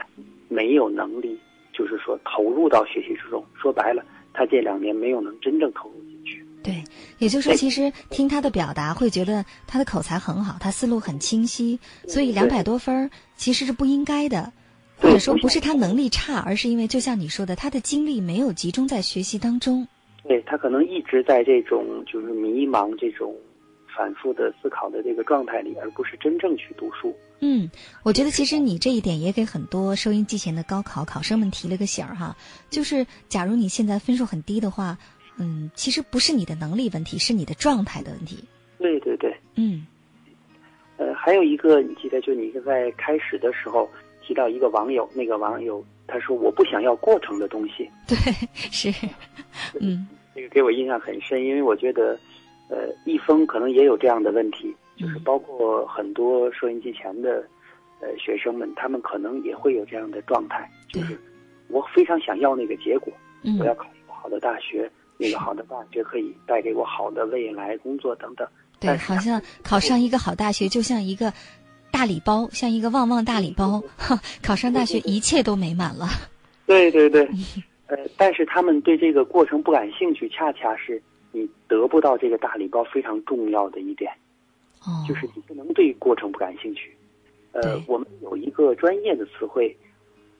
[0.48, 1.38] 没有能力，
[1.72, 3.44] 就是说投入到学习之中。
[3.54, 5.96] 说白了，他这两年没有能真正投入。
[6.62, 6.84] 对，
[7.18, 14.52] 也就是说，其实听他的表达，会觉得他的口才很好，他思路很清晰，所以两百多分儿其实是不应该的，
[14.98, 19.88] 或者说不是他能力差，而是因为就像你说的，他的精力没有集中在学习当中。
[20.24, 23.34] 对他可能一直在这种就是迷茫、这种
[23.96, 27.12] 反复的思考的这个状态里，而不是真正去读书。
[27.40, 27.70] 嗯，
[28.02, 32.36] 我觉得其实你这一点也给很多收音机前的高考考生们提了个醒儿哈，
[32.68, 34.98] 就是假如你现在分数很低的话，
[35.40, 38.44] 嗯，其实不是你的能力问题，是你的状态的问题。
[38.78, 39.86] 对对对，嗯。
[40.98, 43.88] 呃，还有一个，你记得就你在开始的时候
[44.22, 48.16] 提到一个网友，那个网友他说我不想要过程的东西，对，
[48.70, 48.90] 是，
[49.80, 50.06] 嗯。
[50.34, 52.18] 这个给我印象很深，因为我觉得，
[52.68, 57.44] 呃，易峰可能也有这样的问题，就是嗯包括很多收音机前的，
[58.00, 61.18] 呃，学生们，他们可能也会有这样的状态，就是
[61.68, 63.12] 我非常想要那个结果，
[63.42, 63.58] 嗯。
[63.58, 64.88] 我要考一个好的大学，
[65.20, 68.48] 那个好的大学可以带给我好的未来工作等等。
[68.80, 71.32] 对，好像考上一个好大学就像一个
[71.92, 76.08] 大礼包，像一个旺旺大礼包，哈， 考上大学一切都美满了。
[76.64, 77.28] 对对对，
[77.88, 81.02] 呃，但是他们对这个过程不感兴趣，恰恰是
[81.32, 84.10] 你得不到这个大礼包非常重要的一点，
[84.86, 86.96] 哦，就是你不能对过程不感兴趣。
[87.52, 89.76] 呃，我们有一个专业的词汇，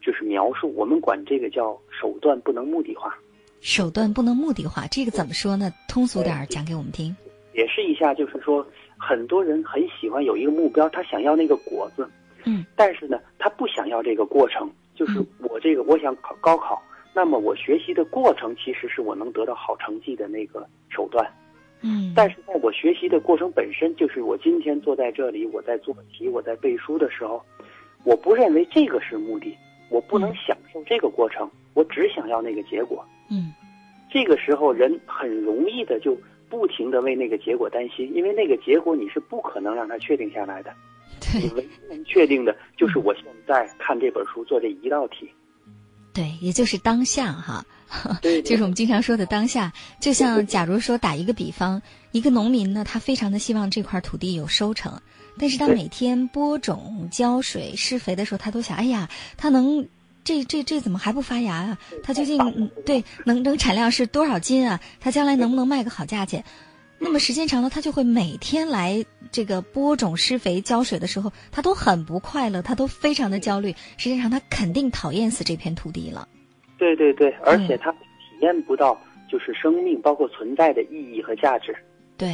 [0.00, 3.14] 就是描述，我们管这个叫手段不能目的化。
[3.60, 5.70] 手段不能目的化，这个怎么说呢？
[5.88, 7.14] 通俗点儿讲给我们听。
[7.52, 12.08] 解释一下，就是说，很多人很喜欢有一个目标，他想要那个果子，
[12.44, 14.70] 嗯，但是呢，他不想要这个过程。
[14.94, 16.80] 就是嗯我这个，我想考高考，
[17.14, 21.26] 那么我学习的过程其实是我能得到好成绩的那个手段。
[21.80, 27.42] 嗯，但是在我学习的过程本身，就是我今天坐在这里，我在做题，我在背书的时候，
[28.04, 29.56] 我不认为这个是目的，
[29.90, 33.04] 我不能嗯享受这个过程，我只想要那个结果。
[33.28, 33.52] 嗯
[34.10, 36.18] 这个时候，人很容易的就
[36.48, 40.72] 不停的为那个结果担心，因为那个结果你是不可能让它确定下来的。
[41.34, 45.30] 你对唯一能确定的就是我现在看这本书做这一道题。
[46.12, 47.64] 对，也就是当下哈，
[48.20, 49.72] 对，就是我们经常说的当下。
[50.00, 51.80] 就像假如说打一个比方，
[52.10, 54.92] 一个农民呢，他非常的希望这块土地有收成，
[55.38, 59.86] 但是他每天播种、浇水、施肥的时候，他都想，哎呀，他能。
[60.22, 61.78] 这这这怎么还不发芽啊？
[62.02, 64.78] 他究竟嗯对能能产量是多少斤啊？
[65.00, 66.44] 他将来能不能卖个好价钱？
[66.98, 69.02] 那么时间长了，他就会每天来
[69.32, 73.74] 这个播种、施肥、浇水的时候，他都很不快乐，他都非常的焦虑。
[73.96, 76.28] 时间长，他肯定讨厌死这片土地了。
[76.76, 77.98] 对对对，而嗯且他体
[78.42, 81.74] 验不到就是生命包括存在的意义和价值。
[82.18, 82.30] 对，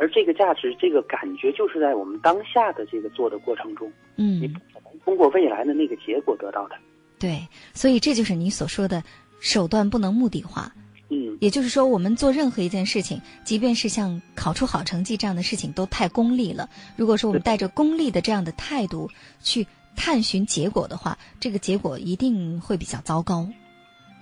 [0.00, 3.86] 而这个价值，这个感觉，就是在我们当下的这个做的过程中，
[4.16, 6.76] 嗯你嗯不，可能通过未来的那个结果得到的。
[7.18, 9.04] 对，所以这就是你所说的
[9.40, 10.72] 手段不能目的化。
[11.10, 16.70] 嗯，也就是说，我们做任何一件事情，即便是像考出好成绩这样的事情，都太功利了。
[16.96, 19.10] 如果说我们带着功利的这样的态度
[19.42, 23.46] 去探寻结果的话，这个结果一定会比较糟糕。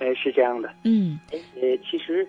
[0.00, 0.70] 哎，是这样的。
[0.82, 1.40] 嗯呃，
[1.88, 2.26] 其实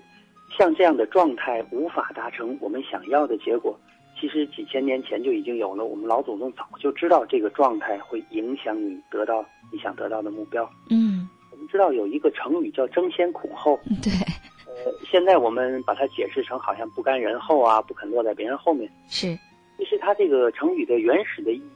[0.60, 3.80] 像这样的状态无法达成我们想要的结果，
[4.20, 5.86] 其实几千年前就已经有了。
[5.86, 9.42] 我们老祖宗早就知道这个状态会影响你得到
[9.72, 10.70] 你想得到的目标。
[10.90, 14.12] 嗯，我们知道有一个成语叫争先恐后，对，
[14.68, 18.92] 呃，现在我们把它解释成好像不甘人后啊，不肯落在别人后面。
[19.08, 19.28] 是，
[19.78, 21.70] 其实它这个成语的原始的意义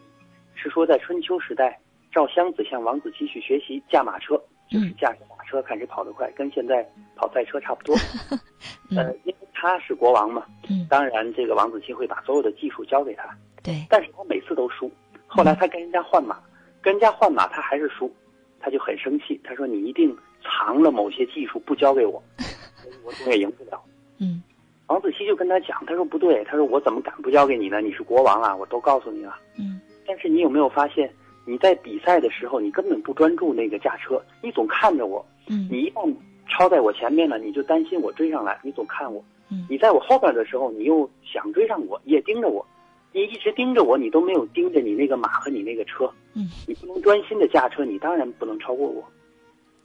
[0.56, 1.80] 是说，在春秋时代，
[2.12, 4.36] 赵襄子向王子期去学习驾马车，
[4.70, 5.16] 就是嗯驾
[5.54, 6.84] 车看谁跑得快，跟现在
[7.16, 7.96] 跑赛车差不多。
[8.96, 13.30] 呃嗯，因为他是国王嘛，嗯，当然这个王子期会把所有的技术交给他，
[13.64, 14.92] 对，但是他每次都输。
[15.28, 16.40] 后来他跟人家换马，
[16.82, 18.12] 跟人家换马他还是输，
[18.60, 22.22] 他就很生气，他说你一定藏了某些技术不交给我，
[23.06, 23.80] 我总也赢不了。
[24.20, 24.42] 嗯
[24.88, 27.80] 王子期就跟他讲，他说不对，他说我怎么敢不交给你呢？
[27.82, 29.38] 你是国王啊，我都告诉你了。
[29.58, 31.12] 嗯但是你有没有发现，
[31.46, 35.68] 你在比赛的时候，你根本不专注那个驾车，你总看着我，嗯。
[35.70, 36.14] 你一旦
[36.48, 39.24] 超在我前面了，你就担心我追上来，你总看我。
[39.50, 39.66] 嗯。
[39.70, 42.66] 你在我后边的时候，你又想追上我，也盯着我，
[43.12, 49.04] 你一直盯着我，你都没有盯着你那个马和你那个车，嗯，你不能专心的驾车，你当然不能超过我。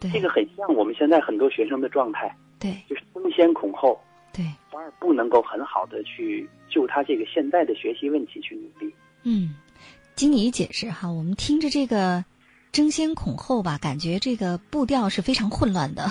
[0.00, 2.70] 对，这个很像我们现在很多学生的状态，对。
[2.88, 4.00] 就是争先恐后，
[4.32, 8.94] 对，反而不能够很好的去就他这个现在的学习问题去努力。
[9.24, 9.56] 嗯，
[10.18, 12.24] 经你一解释哈，我们听着这个
[12.72, 16.10] 争先恐后吧，感觉这个步调是非常混乱的。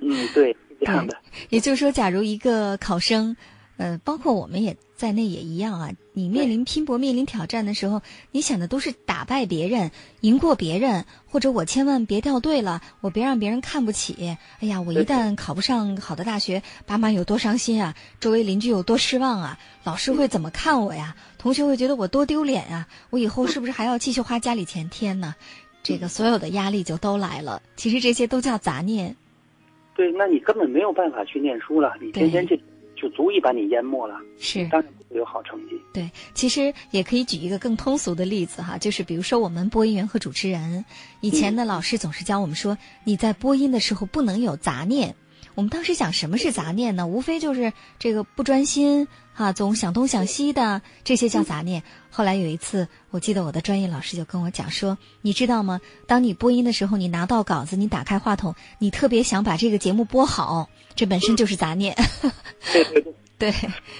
[0.00, 1.18] 嗯，对，是这样的。
[1.50, 3.36] 也就是说，假如一个考生，
[3.82, 14.38] 呃，包括我们也在内也一样啊，你面临拼搏、面临挑战的时候，你想的都是打败别人、赢过别人，或者我千万别掉队了，我别让别人看不起。
[14.60, 21.16] 哎呀，我一旦考不上好的大学，爸妈有多伤心啊，周围邻居有多失望啊，老师会怎么看我呀？
[21.38, 22.86] 同学会觉得我多丢脸啊？
[23.10, 24.88] 我以后是不是还要继续花家里钱？
[24.90, 25.34] 天呐，
[25.82, 27.60] 这个所有的压力就都来了。
[27.74, 29.16] 其实这些都叫杂念。
[29.96, 32.56] 对，那你根本没有办法去念书了，你天天这
[33.02, 35.74] 就足以把你淹没了，是当然不会有好成绩。
[35.92, 40.84] 对，其实也可以举一个更通俗的例子哈，就是比如说我们播音员和主持人，
[41.20, 45.12] 以前的老师总是教我们说，你在播音的时候不能有杂念。
[45.54, 47.06] 我们当时想什么是杂念呢？
[47.06, 51.82] 无非就是这个不专心啊、总想东想西的，这些叫杂念。
[52.10, 55.80] 后来有一次，我记得我的专业老师就跟我讲说，你知道吗？
[56.06, 61.96] 当你播音的时候，你拿到稿子，你打开话筒，你特别想把这个节目播好，这本身就是杂念。
[62.72, 63.52] 对对对，对。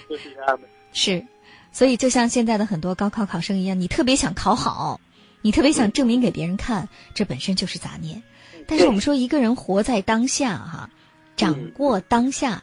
[0.09, 0.68] 就是这样的。
[0.92, 1.26] 是，
[1.72, 5.00] 所以就像现在的很多高考考生一样，你特别想考好，
[5.40, 8.22] 你特别想证明给别人看，这本身就是杂念。
[8.68, 10.90] 但是我们说一个人活在当下哈，
[11.37, 12.62] 掌握当下，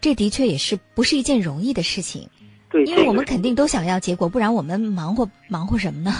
[0.00, 2.28] 这的确也是不是一件容易的事情，
[2.70, 6.12] 对，因为我们肯定都想要结果，不然我们忙活忙活什么呢？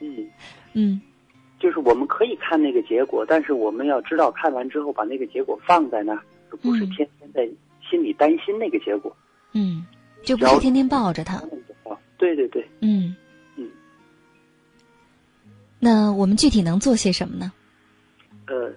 [0.00, 0.26] 嗯，
[0.72, 1.00] 嗯，
[1.58, 7.48] 就是我们可以看那个结果，但是我们要知道，看完之后把那个结果放在那儿，而不是嗯天天在
[7.88, 9.14] 心里担心那个结果。
[9.52, 9.84] 嗯，
[10.22, 11.36] 就不是天天抱着它。
[11.36, 13.14] 啊，对对对，嗯
[13.56, 13.68] 嗯。
[15.78, 17.52] 那我们具体能做些什么呢？
[18.46, 18.72] 呃，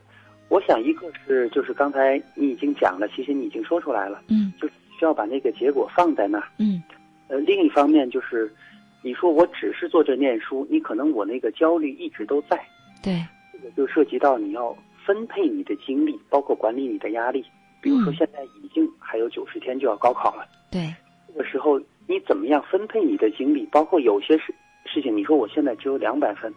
[0.54, 6.48] 我想一个是就是刚才你已经讲了，其实你已经说出来了，嗯就是需要把那个结果放在那儿。
[6.60, 6.80] 嗯
[7.28, 8.54] 呃，另一方面就是，
[9.02, 12.64] 你说我只是坐着念书，你可能我那个焦虑一直都在，
[13.02, 17.44] 对，这个就涉及到你要分配你的精力，包括管理你的压力。
[17.82, 20.94] 比如说嗯现在已经还有九十天就要高考了，对，
[21.28, 23.68] 这个时候你怎么样分配你的精力？
[23.72, 24.54] 包括有些事
[24.86, 26.54] 事情，你说我现在只有两百分，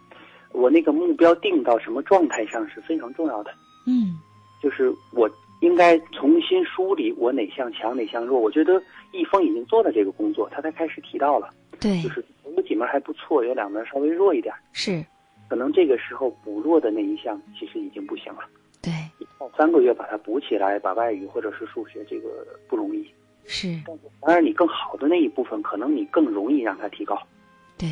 [0.51, 3.51] 我那个目标定到什么状态上是非常重要的。
[3.87, 4.19] 嗯
[4.61, 5.29] 就是我
[5.61, 8.39] 应该重新梳理我哪项强哪项弱。
[8.39, 8.81] 我觉得
[9.11, 12.23] 易峰已经做了这个工作，他才开始提到了，对就，是
[12.55, 15.03] 有几门还不错，有两门稍微弱一点，是，
[15.49, 18.41] 可能这个时候补弱的那一项其实已经不行了。
[18.81, 18.93] 对，
[19.37, 23.07] 靠三个月把它补起来，把外语或者是数学这个不容易。
[23.45, 23.79] 是，
[24.21, 27.17] 当然，你更好的那一部分，可能你更容易让它提高，
[27.77, 27.89] 对，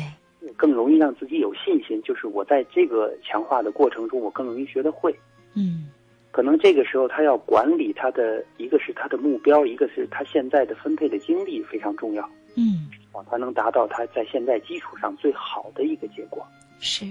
[0.56, 2.00] 更容易让自己有信心。
[2.02, 5.14] 就是我在这个强化的过程中，我更容易学得会。
[5.56, 5.88] 嗯
[6.30, 16.46] 可能这个时候他要管理他的，一个是他的目标，一个是他现在的分配的精力非常重要嗯，啊，他能达到他在现在基础上最好的一个结果。
[16.78, 17.06] 是。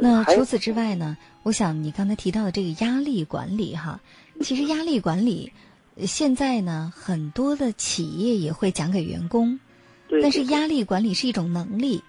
[0.00, 1.16] 那除此之外呢？
[1.42, 4.00] 我想你刚才提到的这个压力管理哈，
[4.40, 5.50] 其实压力管理，
[5.96, 9.58] 呃现在呢很多的企业也会讲给员工，
[10.22, 12.02] 但是压力管理是一种能力。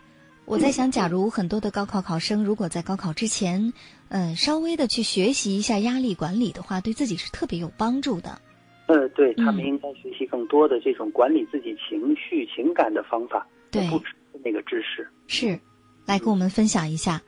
[0.46, 3.72] 我在想，假如很多的高考考生如果在高考之前，
[4.10, 8.42] 呃，稍微的去学习一下压力管理的话，对自己是特别有帮助的。
[8.88, 15.08] 呃，对他们嗯应该学习更多的这种管理自己情绪、情感的方法，对而不止那个知识。
[15.28, 15.60] 是，
[16.08, 17.22] 来跟我们分享一下，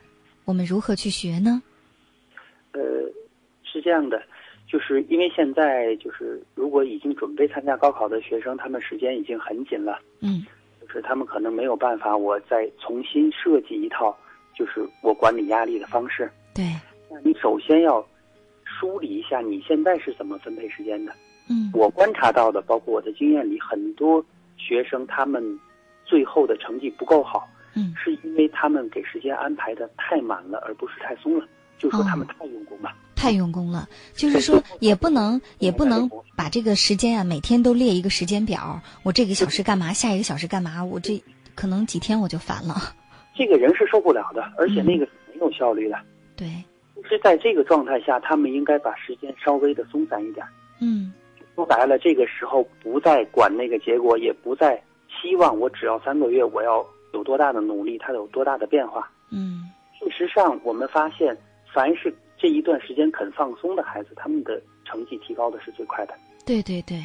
[0.44, 1.62] 我们如何去学呢？
[2.72, 2.82] 呃，
[3.64, 4.20] 是这样的，
[4.68, 10.00] 就是因为现在就是如果已经准备参加高考的学生，他们时间已经很紧了。
[10.22, 10.44] 嗯
[10.82, 14.18] 就是他们可能没有办法，我再重新设计一套，
[14.58, 16.28] 就是我管理压力的方式。
[16.54, 16.66] 对，
[17.10, 18.06] 那你首先要
[18.64, 21.14] 梳理一下你现在是怎么分配时间的。
[21.50, 24.24] 嗯我观察到的，包括我的经验里，很多
[24.58, 25.44] 学生他们
[26.06, 31.46] 最后的成绩不够好，嗯是因为他们给时间安排的太满了，而不是太松了。
[31.78, 32.92] 就说他们哦太用功了。
[33.16, 41.22] 太用功了，就是说也不能也不能把这个时间啊每天都列一个时间表，我这个小时干嘛，下一个小时干嘛，我这
[41.56, 42.76] 可能几天我就烦了。
[43.36, 45.98] 这个人是受不了的，而且嗯那个是没有效率的。
[46.42, 46.48] 对，
[47.08, 50.44] 是在这个状态下，他们应该把时间稍微的松散一点。
[50.80, 51.14] 嗯
[51.54, 56.84] 说白了，这个时候不再管那个结果，也不再希望我只要三个月我要
[57.14, 59.08] 有多大的努力，它有多大的变化。
[59.30, 59.70] 嗯
[60.00, 61.38] 事实上，我们发现，
[61.72, 66.16] 凡是这一段时间肯放松的孩子，他们的成绩提高的是最快的。
[66.44, 66.98] 对对对，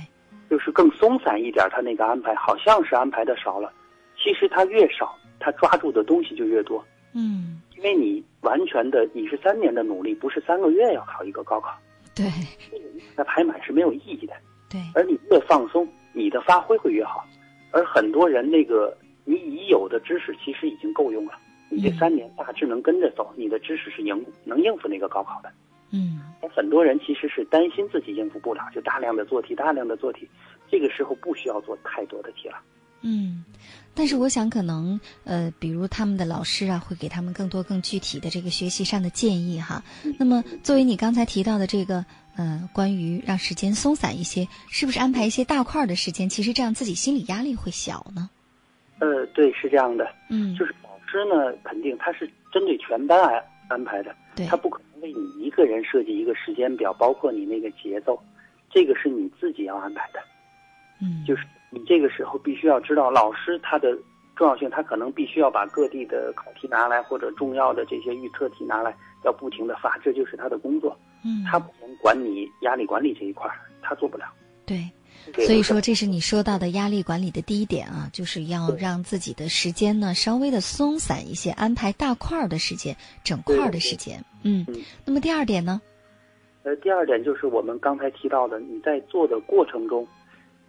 [0.49, 3.71] 就是更松散一点，他那个安排好像是安排的少了，
[4.17, 6.83] 其实他越少，他抓住的东西就越多。
[7.19, 11.75] 嗯，因为你完全的你是三年的努力，不是三个月要考一个高考，
[12.15, 12.27] 对
[13.17, 14.35] 那排满是没有意义的。
[14.69, 17.27] 对，而你越放松，你的发挥会越好。
[17.71, 18.95] 而很多人那个
[19.25, 21.33] 你已有的知识其实已经够用了，
[21.71, 25.51] 你这嗯三年大致能跟着走，你的知识是应能应付那个高考的。
[25.93, 30.29] 嗯而很多人其实是担心自己应付不了，就大量的做题，大量的做题，
[30.69, 32.59] 这个时候不需要做太多的题了。
[33.01, 33.43] 嗯。
[33.97, 39.83] 但是我想，可能呃，比如他们的老师啊，会给他们更多、更具体的这个学习上的建议哈。
[40.19, 42.05] 那么，作为你刚才提到的这个
[42.37, 46.29] 呃，关于让时间松散一些，是不是安排一些大块儿的时间？
[46.29, 48.29] 其实这样自己心理压力会小呢？
[48.99, 58.23] 呃，对，是这样的，嗯，就是老师呢，肯定他是针对全班安安排的，对他不可能为你一个人设计一个时间表，包括你那个节奏，
[58.71, 60.21] 这个是你自己要安排的。
[61.01, 61.45] 嗯，就是
[61.77, 63.97] 你这个时候必须要知道老师他的
[64.35, 70.97] 重要性，他可能必须要把各地的考题拿来，或者重要的这些预测题拿来，要不停的发，这就是他的工作。
[71.23, 74.25] 嗯，他不能管你压力管理这一块儿，他做不了。
[74.65, 74.89] 对。
[75.33, 84.23] 对所以说，这是你说到的压力管理的第一点啊，就是要让自己的时间呢稍微的松散一些，安排大块儿的时间、整块儿的时间。
[84.45, 85.81] 嗯嗯，那么第二点呢？
[86.63, 90.07] 呃，第二点就是我们刚才提到的，你在做的过程中，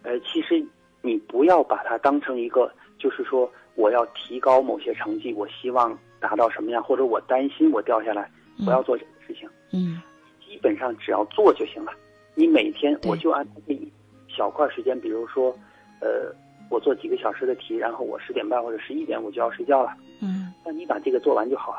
[0.02, 0.66] 呃，其实
[1.02, 8.30] 你不要把它当成一个，就是说我要提高某些成绩，我希望达到什么样，或者我担心我掉下来，
[8.64, 9.48] 不要做这个事情。
[9.72, 10.00] 嗯
[10.44, 11.92] 基本上只要做就行了。
[12.34, 13.92] 你每天我就按这一
[14.28, 15.54] 小块时间，比如说，
[16.00, 16.34] 呃，
[16.70, 21.78] 我做几个小时的题，然后我十点半或者十一点我就要睡觉了，嗯那你把这个做完就好了，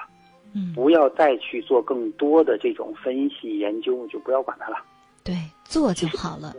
[0.53, 4.77] 嗯，不要再去做更多的这种分析研究，就不要管它了。
[5.23, 6.53] 对，做就好了。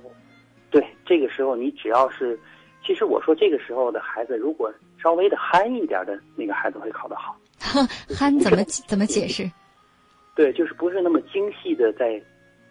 [0.70, 2.38] 对，这个时候你只要是，
[2.86, 7.36] 其实我说这个时候的孩子，如果稍微的憨一点的那个孩子会考得好。
[8.08, 9.50] 憨怎么怎么解释？
[10.34, 12.20] 对，就是不是那么精细的在，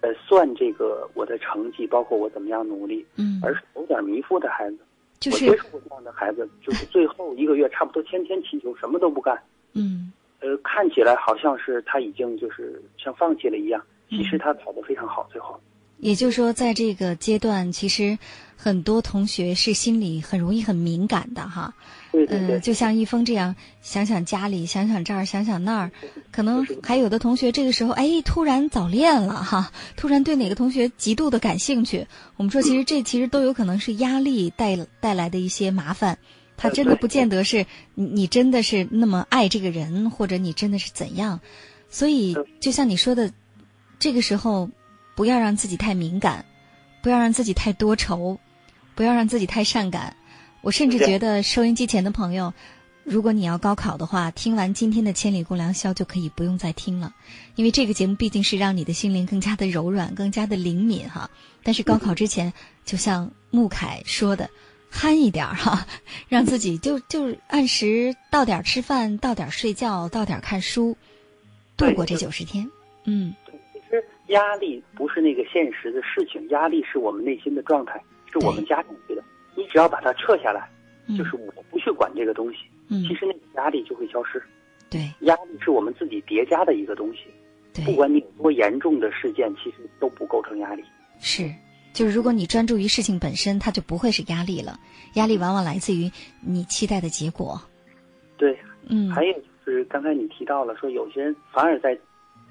[0.01, 4.77] 呃，算这个我的成绩，包括我怎么样努力，嗯，而是有点迷糊的孩子。
[5.19, 9.37] 就是我接触过这样的孩子，就是最后一个月差不多天天祈求，什么都不干。
[9.73, 15.59] 嗯呃，看起来好像是他已经就是像放弃了一样，其实他考得非常好，最后。
[15.99, 18.17] 也就是说，在这个阶段，其实
[18.55, 21.73] 很多同学是心里很容易很敏感的哈。
[22.11, 25.91] 嗯、对对对，就像一峰这样，想想家里，想想这儿，想想那儿，
[26.31, 32.07] 可能还有的同学这个时候，哎，突然早恋了哈，突然对哪个同学极度的感兴趣。
[32.37, 36.17] 我们说，其实这其实都有可能是压力带带来的一些麻烦。
[36.57, 41.39] 他真的不见得是你，你真的是那么爱这个人，或者你真的是怎样。
[41.89, 43.31] 所以，就像你说的，
[43.97, 44.69] 这个时候
[45.19, 46.45] 不要让自己太敏感，
[47.01, 48.39] 不要让自己太多愁，
[48.95, 50.15] 不要让自己太善感。
[50.61, 52.53] 我甚至觉得收音机前的朋友，
[53.03, 57.13] 如果你要高考的话，听完今天的《千里共良宵》就可以不用再听了，
[57.55, 61.29] 因为这个节目毕竟是让你的心灵更加的柔软、更加的灵敏哈。
[61.63, 62.53] 但是高考之前，
[62.85, 64.49] 就像穆凯说的，
[64.89, 65.85] 憨一点儿哈，
[66.29, 70.95] 让自己就就按时到点儿吃饭，到点儿睡觉，到点儿看书，
[71.75, 72.71] 度过这九十天。
[73.05, 73.33] 嗯
[74.29, 78.01] 压力不是那个现实的事情，压力是我们内心的状态，
[78.31, 79.23] 是我们对加进去的。
[79.55, 80.69] 你只要把它撤下来，
[81.07, 82.59] 嗯，就是我不去管这个东西，
[82.89, 84.41] 嗯其，实那个压力就会消失。
[84.89, 87.25] 对压力是我们自己叠加的一个东西，
[87.85, 90.83] 不管你有多严重的事件，其实都不构成压力。
[91.19, 91.51] 是。
[91.91, 94.79] 就是如果你专注于事情本身，它就不会是压力了。
[95.15, 96.09] 压力往往来自于
[96.39, 97.59] 你期待的结果。
[98.37, 98.57] 对，
[98.87, 99.33] 嗯，还有
[99.65, 101.97] 就是刚才你提到了，说有些人反而在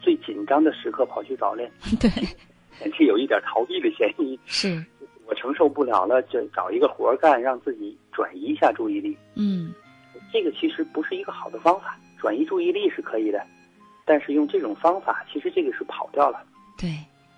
[0.00, 1.70] 最紧张的时刻跑去早恋，
[2.00, 2.10] 对，
[2.96, 4.38] 这有一点逃避的嫌疑。
[4.46, 4.84] 是，
[5.26, 9.16] 我承受不了了，就找一个活儿干，让自己转移一下注意力。
[9.34, 9.72] 嗯
[10.32, 13.42] 这个其实不是一个好的方法，转移注意力是可以的，
[14.04, 16.42] 但是用这种方法，其实这个是跑掉了，
[16.78, 16.90] 对，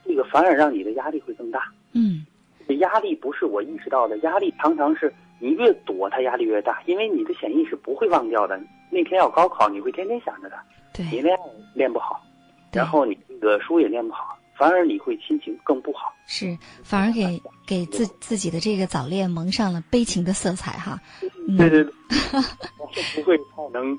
[0.05, 1.71] 这个反而让你的压力会更大。
[1.93, 2.27] 嗯
[2.69, 8.61] 这压力不是我意识到的，压力常常是你越躲，它压力越大，因为你的潜意识不会忘掉的。
[8.93, 10.63] 那天要高考，你会天天想着它，
[11.03, 11.39] 你对，练
[11.75, 12.30] 练不好，对
[12.73, 16.13] 然后你那个书也念不好，反而你会心情更不好。
[16.27, 21.01] 是，反而给给自自己的这个早恋蒙上了悲情的色彩哈。
[21.49, 21.93] 嗯对对对，
[23.17, 23.99] 不会太能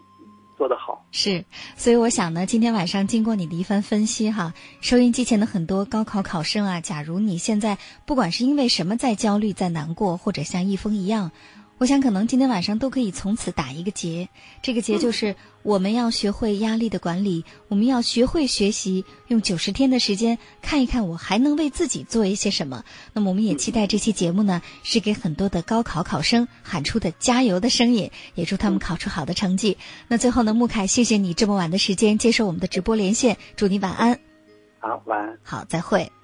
[0.57, 1.05] 做得好。
[1.11, 1.43] 是，
[1.75, 11.31] 所以我想呢，今天晚上经过你的一番分析哈，收音机前的很多高考考生啊，假如你现在不管是因为什么在焦虑、在难过，或者像易峰一样，
[11.81, 14.29] 我想，可能今天晚上都可以从此打一个结。
[14.61, 22.83] 这个结就是我们要学会压力的管理，我们要学会学习，用九十天的时间看一看我还能为自己做一些什么。
[23.13, 29.79] 那么，我们也期待这期节目呢，是给很多的高考考生喊出的加油的声音，也祝他们考出好的成绩。
[30.07, 34.19] 那最后呢，穆凯，谢谢你这么晚的时间接受我们的直播连线，祝你晚安。
[34.77, 35.97] 好，晚安，好，再会。
[35.97, 36.20] 再会。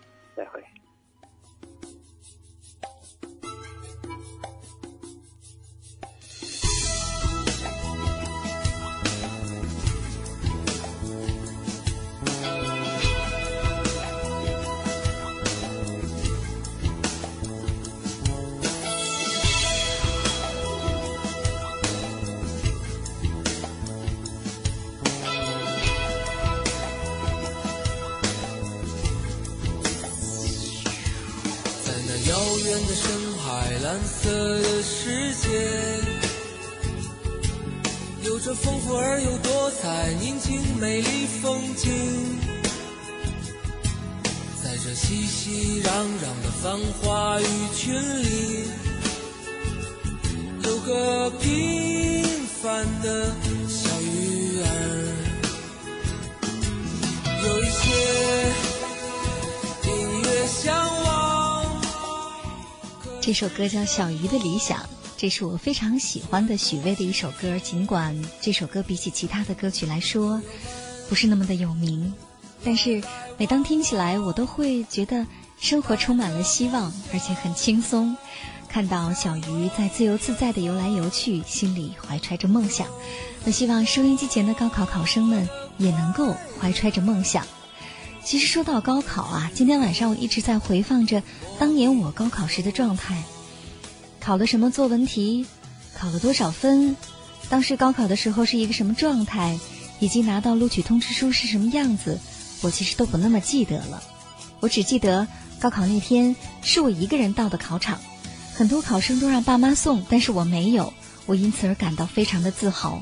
[32.25, 35.47] 遥远的深海，蓝色的世界，
[38.23, 41.91] 有着丰富而又多彩、宁静美丽风景。
[44.63, 47.45] 在这熙熙攘攘的繁华鱼
[47.75, 47.93] 群
[48.23, 48.65] 里，
[50.63, 52.23] 有个平
[52.61, 53.31] 凡的
[53.69, 54.65] 小鱼儿，
[57.45, 57.81] 有一些
[63.27, 64.79] 这首歌叫《小鱼的理想》，
[65.17, 67.59] 这是我非常喜欢的许巍的一首歌。
[67.59, 70.41] 尽管这首歌比起其他的歌曲来说，
[71.09, 72.13] 不是那么的有名，
[72.63, 73.03] 但是
[73.37, 75.27] 每当听起来，我都会觉得
[75.59, 78.15] 生活充满了希望，而且很轻松。
[78.69, 82.87] 看到小鱼在自由自在的游来游去，心里怀揣着梦想。
[83.43, 87.45] 那希望收音机前的高考考生们也能够怀揣着梦想。
[88.27, 91.23] 其实说到高考啊，今天晚上我一直在回放着
[91.57, 93.23] 当年我高考时的状态，
[94.19, 95.45] 考了什么作文题，
[95.97, 96.97] 考了多少分，
[97.47, 99.57] 当时高考的时候是一个什么状态，
[100.01, 102.19] 以及拿到录取通知书是什么样子，
[102.59, 104.03] 我其实都不那么记得了。
[104.59, 105.25] 我只记得
[105.61, 107.97] 高考那天是我一个人到的考场，
[108.53, 110.91] 很多考生都让爸妈送，但是我没有，
[111.27, 113.01] 我因此而感到非常的自豪。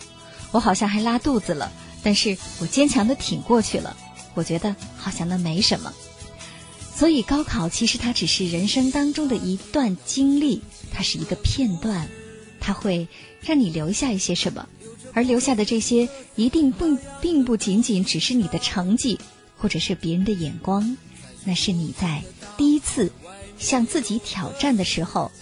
[0.51, 1.71] 我好像还拉肚子了，
[2.03, 3.97] 但是我坚强的挺过去了。
[4.35, 5.91] 我觉得好像那没什么。
[6.95, 10.61] 所以高考其实它只是人生当中的一段经历，
[10.93, 12.07] 它是一个片段，
[12.61, 13.09] 它会
[13.41, 14.69] 让你留下一些什么，
[15.13, 19.19] 而留下的这些一定不并不仅仅只是你的成绩，
[19.57, 20.95] 或者是别人的眼光，
[21.43, 22.23] 那是你在
[22.55, 23.11] 第一次
[23.59, 25.33] 向自己挑战的时候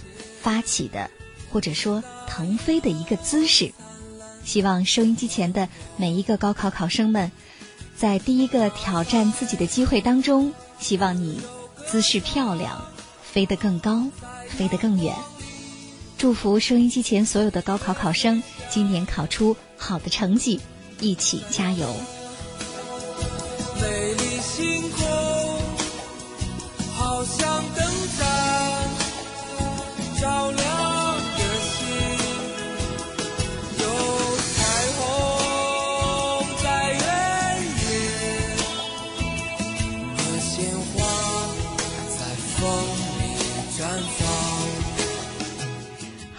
[0.41, 1.11] 发起的，
[1.51, 3.71] 或者说腾飞的一个姿势。
[4.43, 7.31] 希望收音机前的每一个高考考生们。
[7.95, 11.41] 在第一个挑战自己的机会当中，希望你
[11.87, 12.85] 姿势漂亮，
[13.21, 14.03] 飞得更高，
[14.49, 15.15] 飞得更远。
[16.17, 20.59] 祝福收音机前所有的高考考生今年考出好的成绩，
[20.99, 21.93] 一起加油！
[23.81, 25.05] 美丽星空，
[26.95, 27.85] 好像灯
[28.17, 28.92] 盏，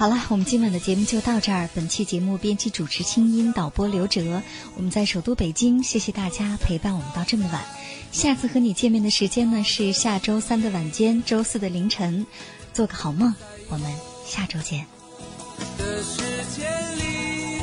[0.05, 1.71] 好了，我们今晚的节目就到这儿。
[1.75, 4.43] 本期节目编辑、主持清音，导播刘哲。
[4.77, 7.65] 我们在首都北京，谢谢大家陪伴我们到这么晚。
[8.13, 12.27] 下次和你见面的时间呢是下周三的晚间，周四的凌晨。
[12.75, 13.35] 做个好梦，
[13.71, 13.91] 我们
[14.27, 14.85] 下周见。
[15.79, 16.21] 的世
[16.55, 17.63] 界里，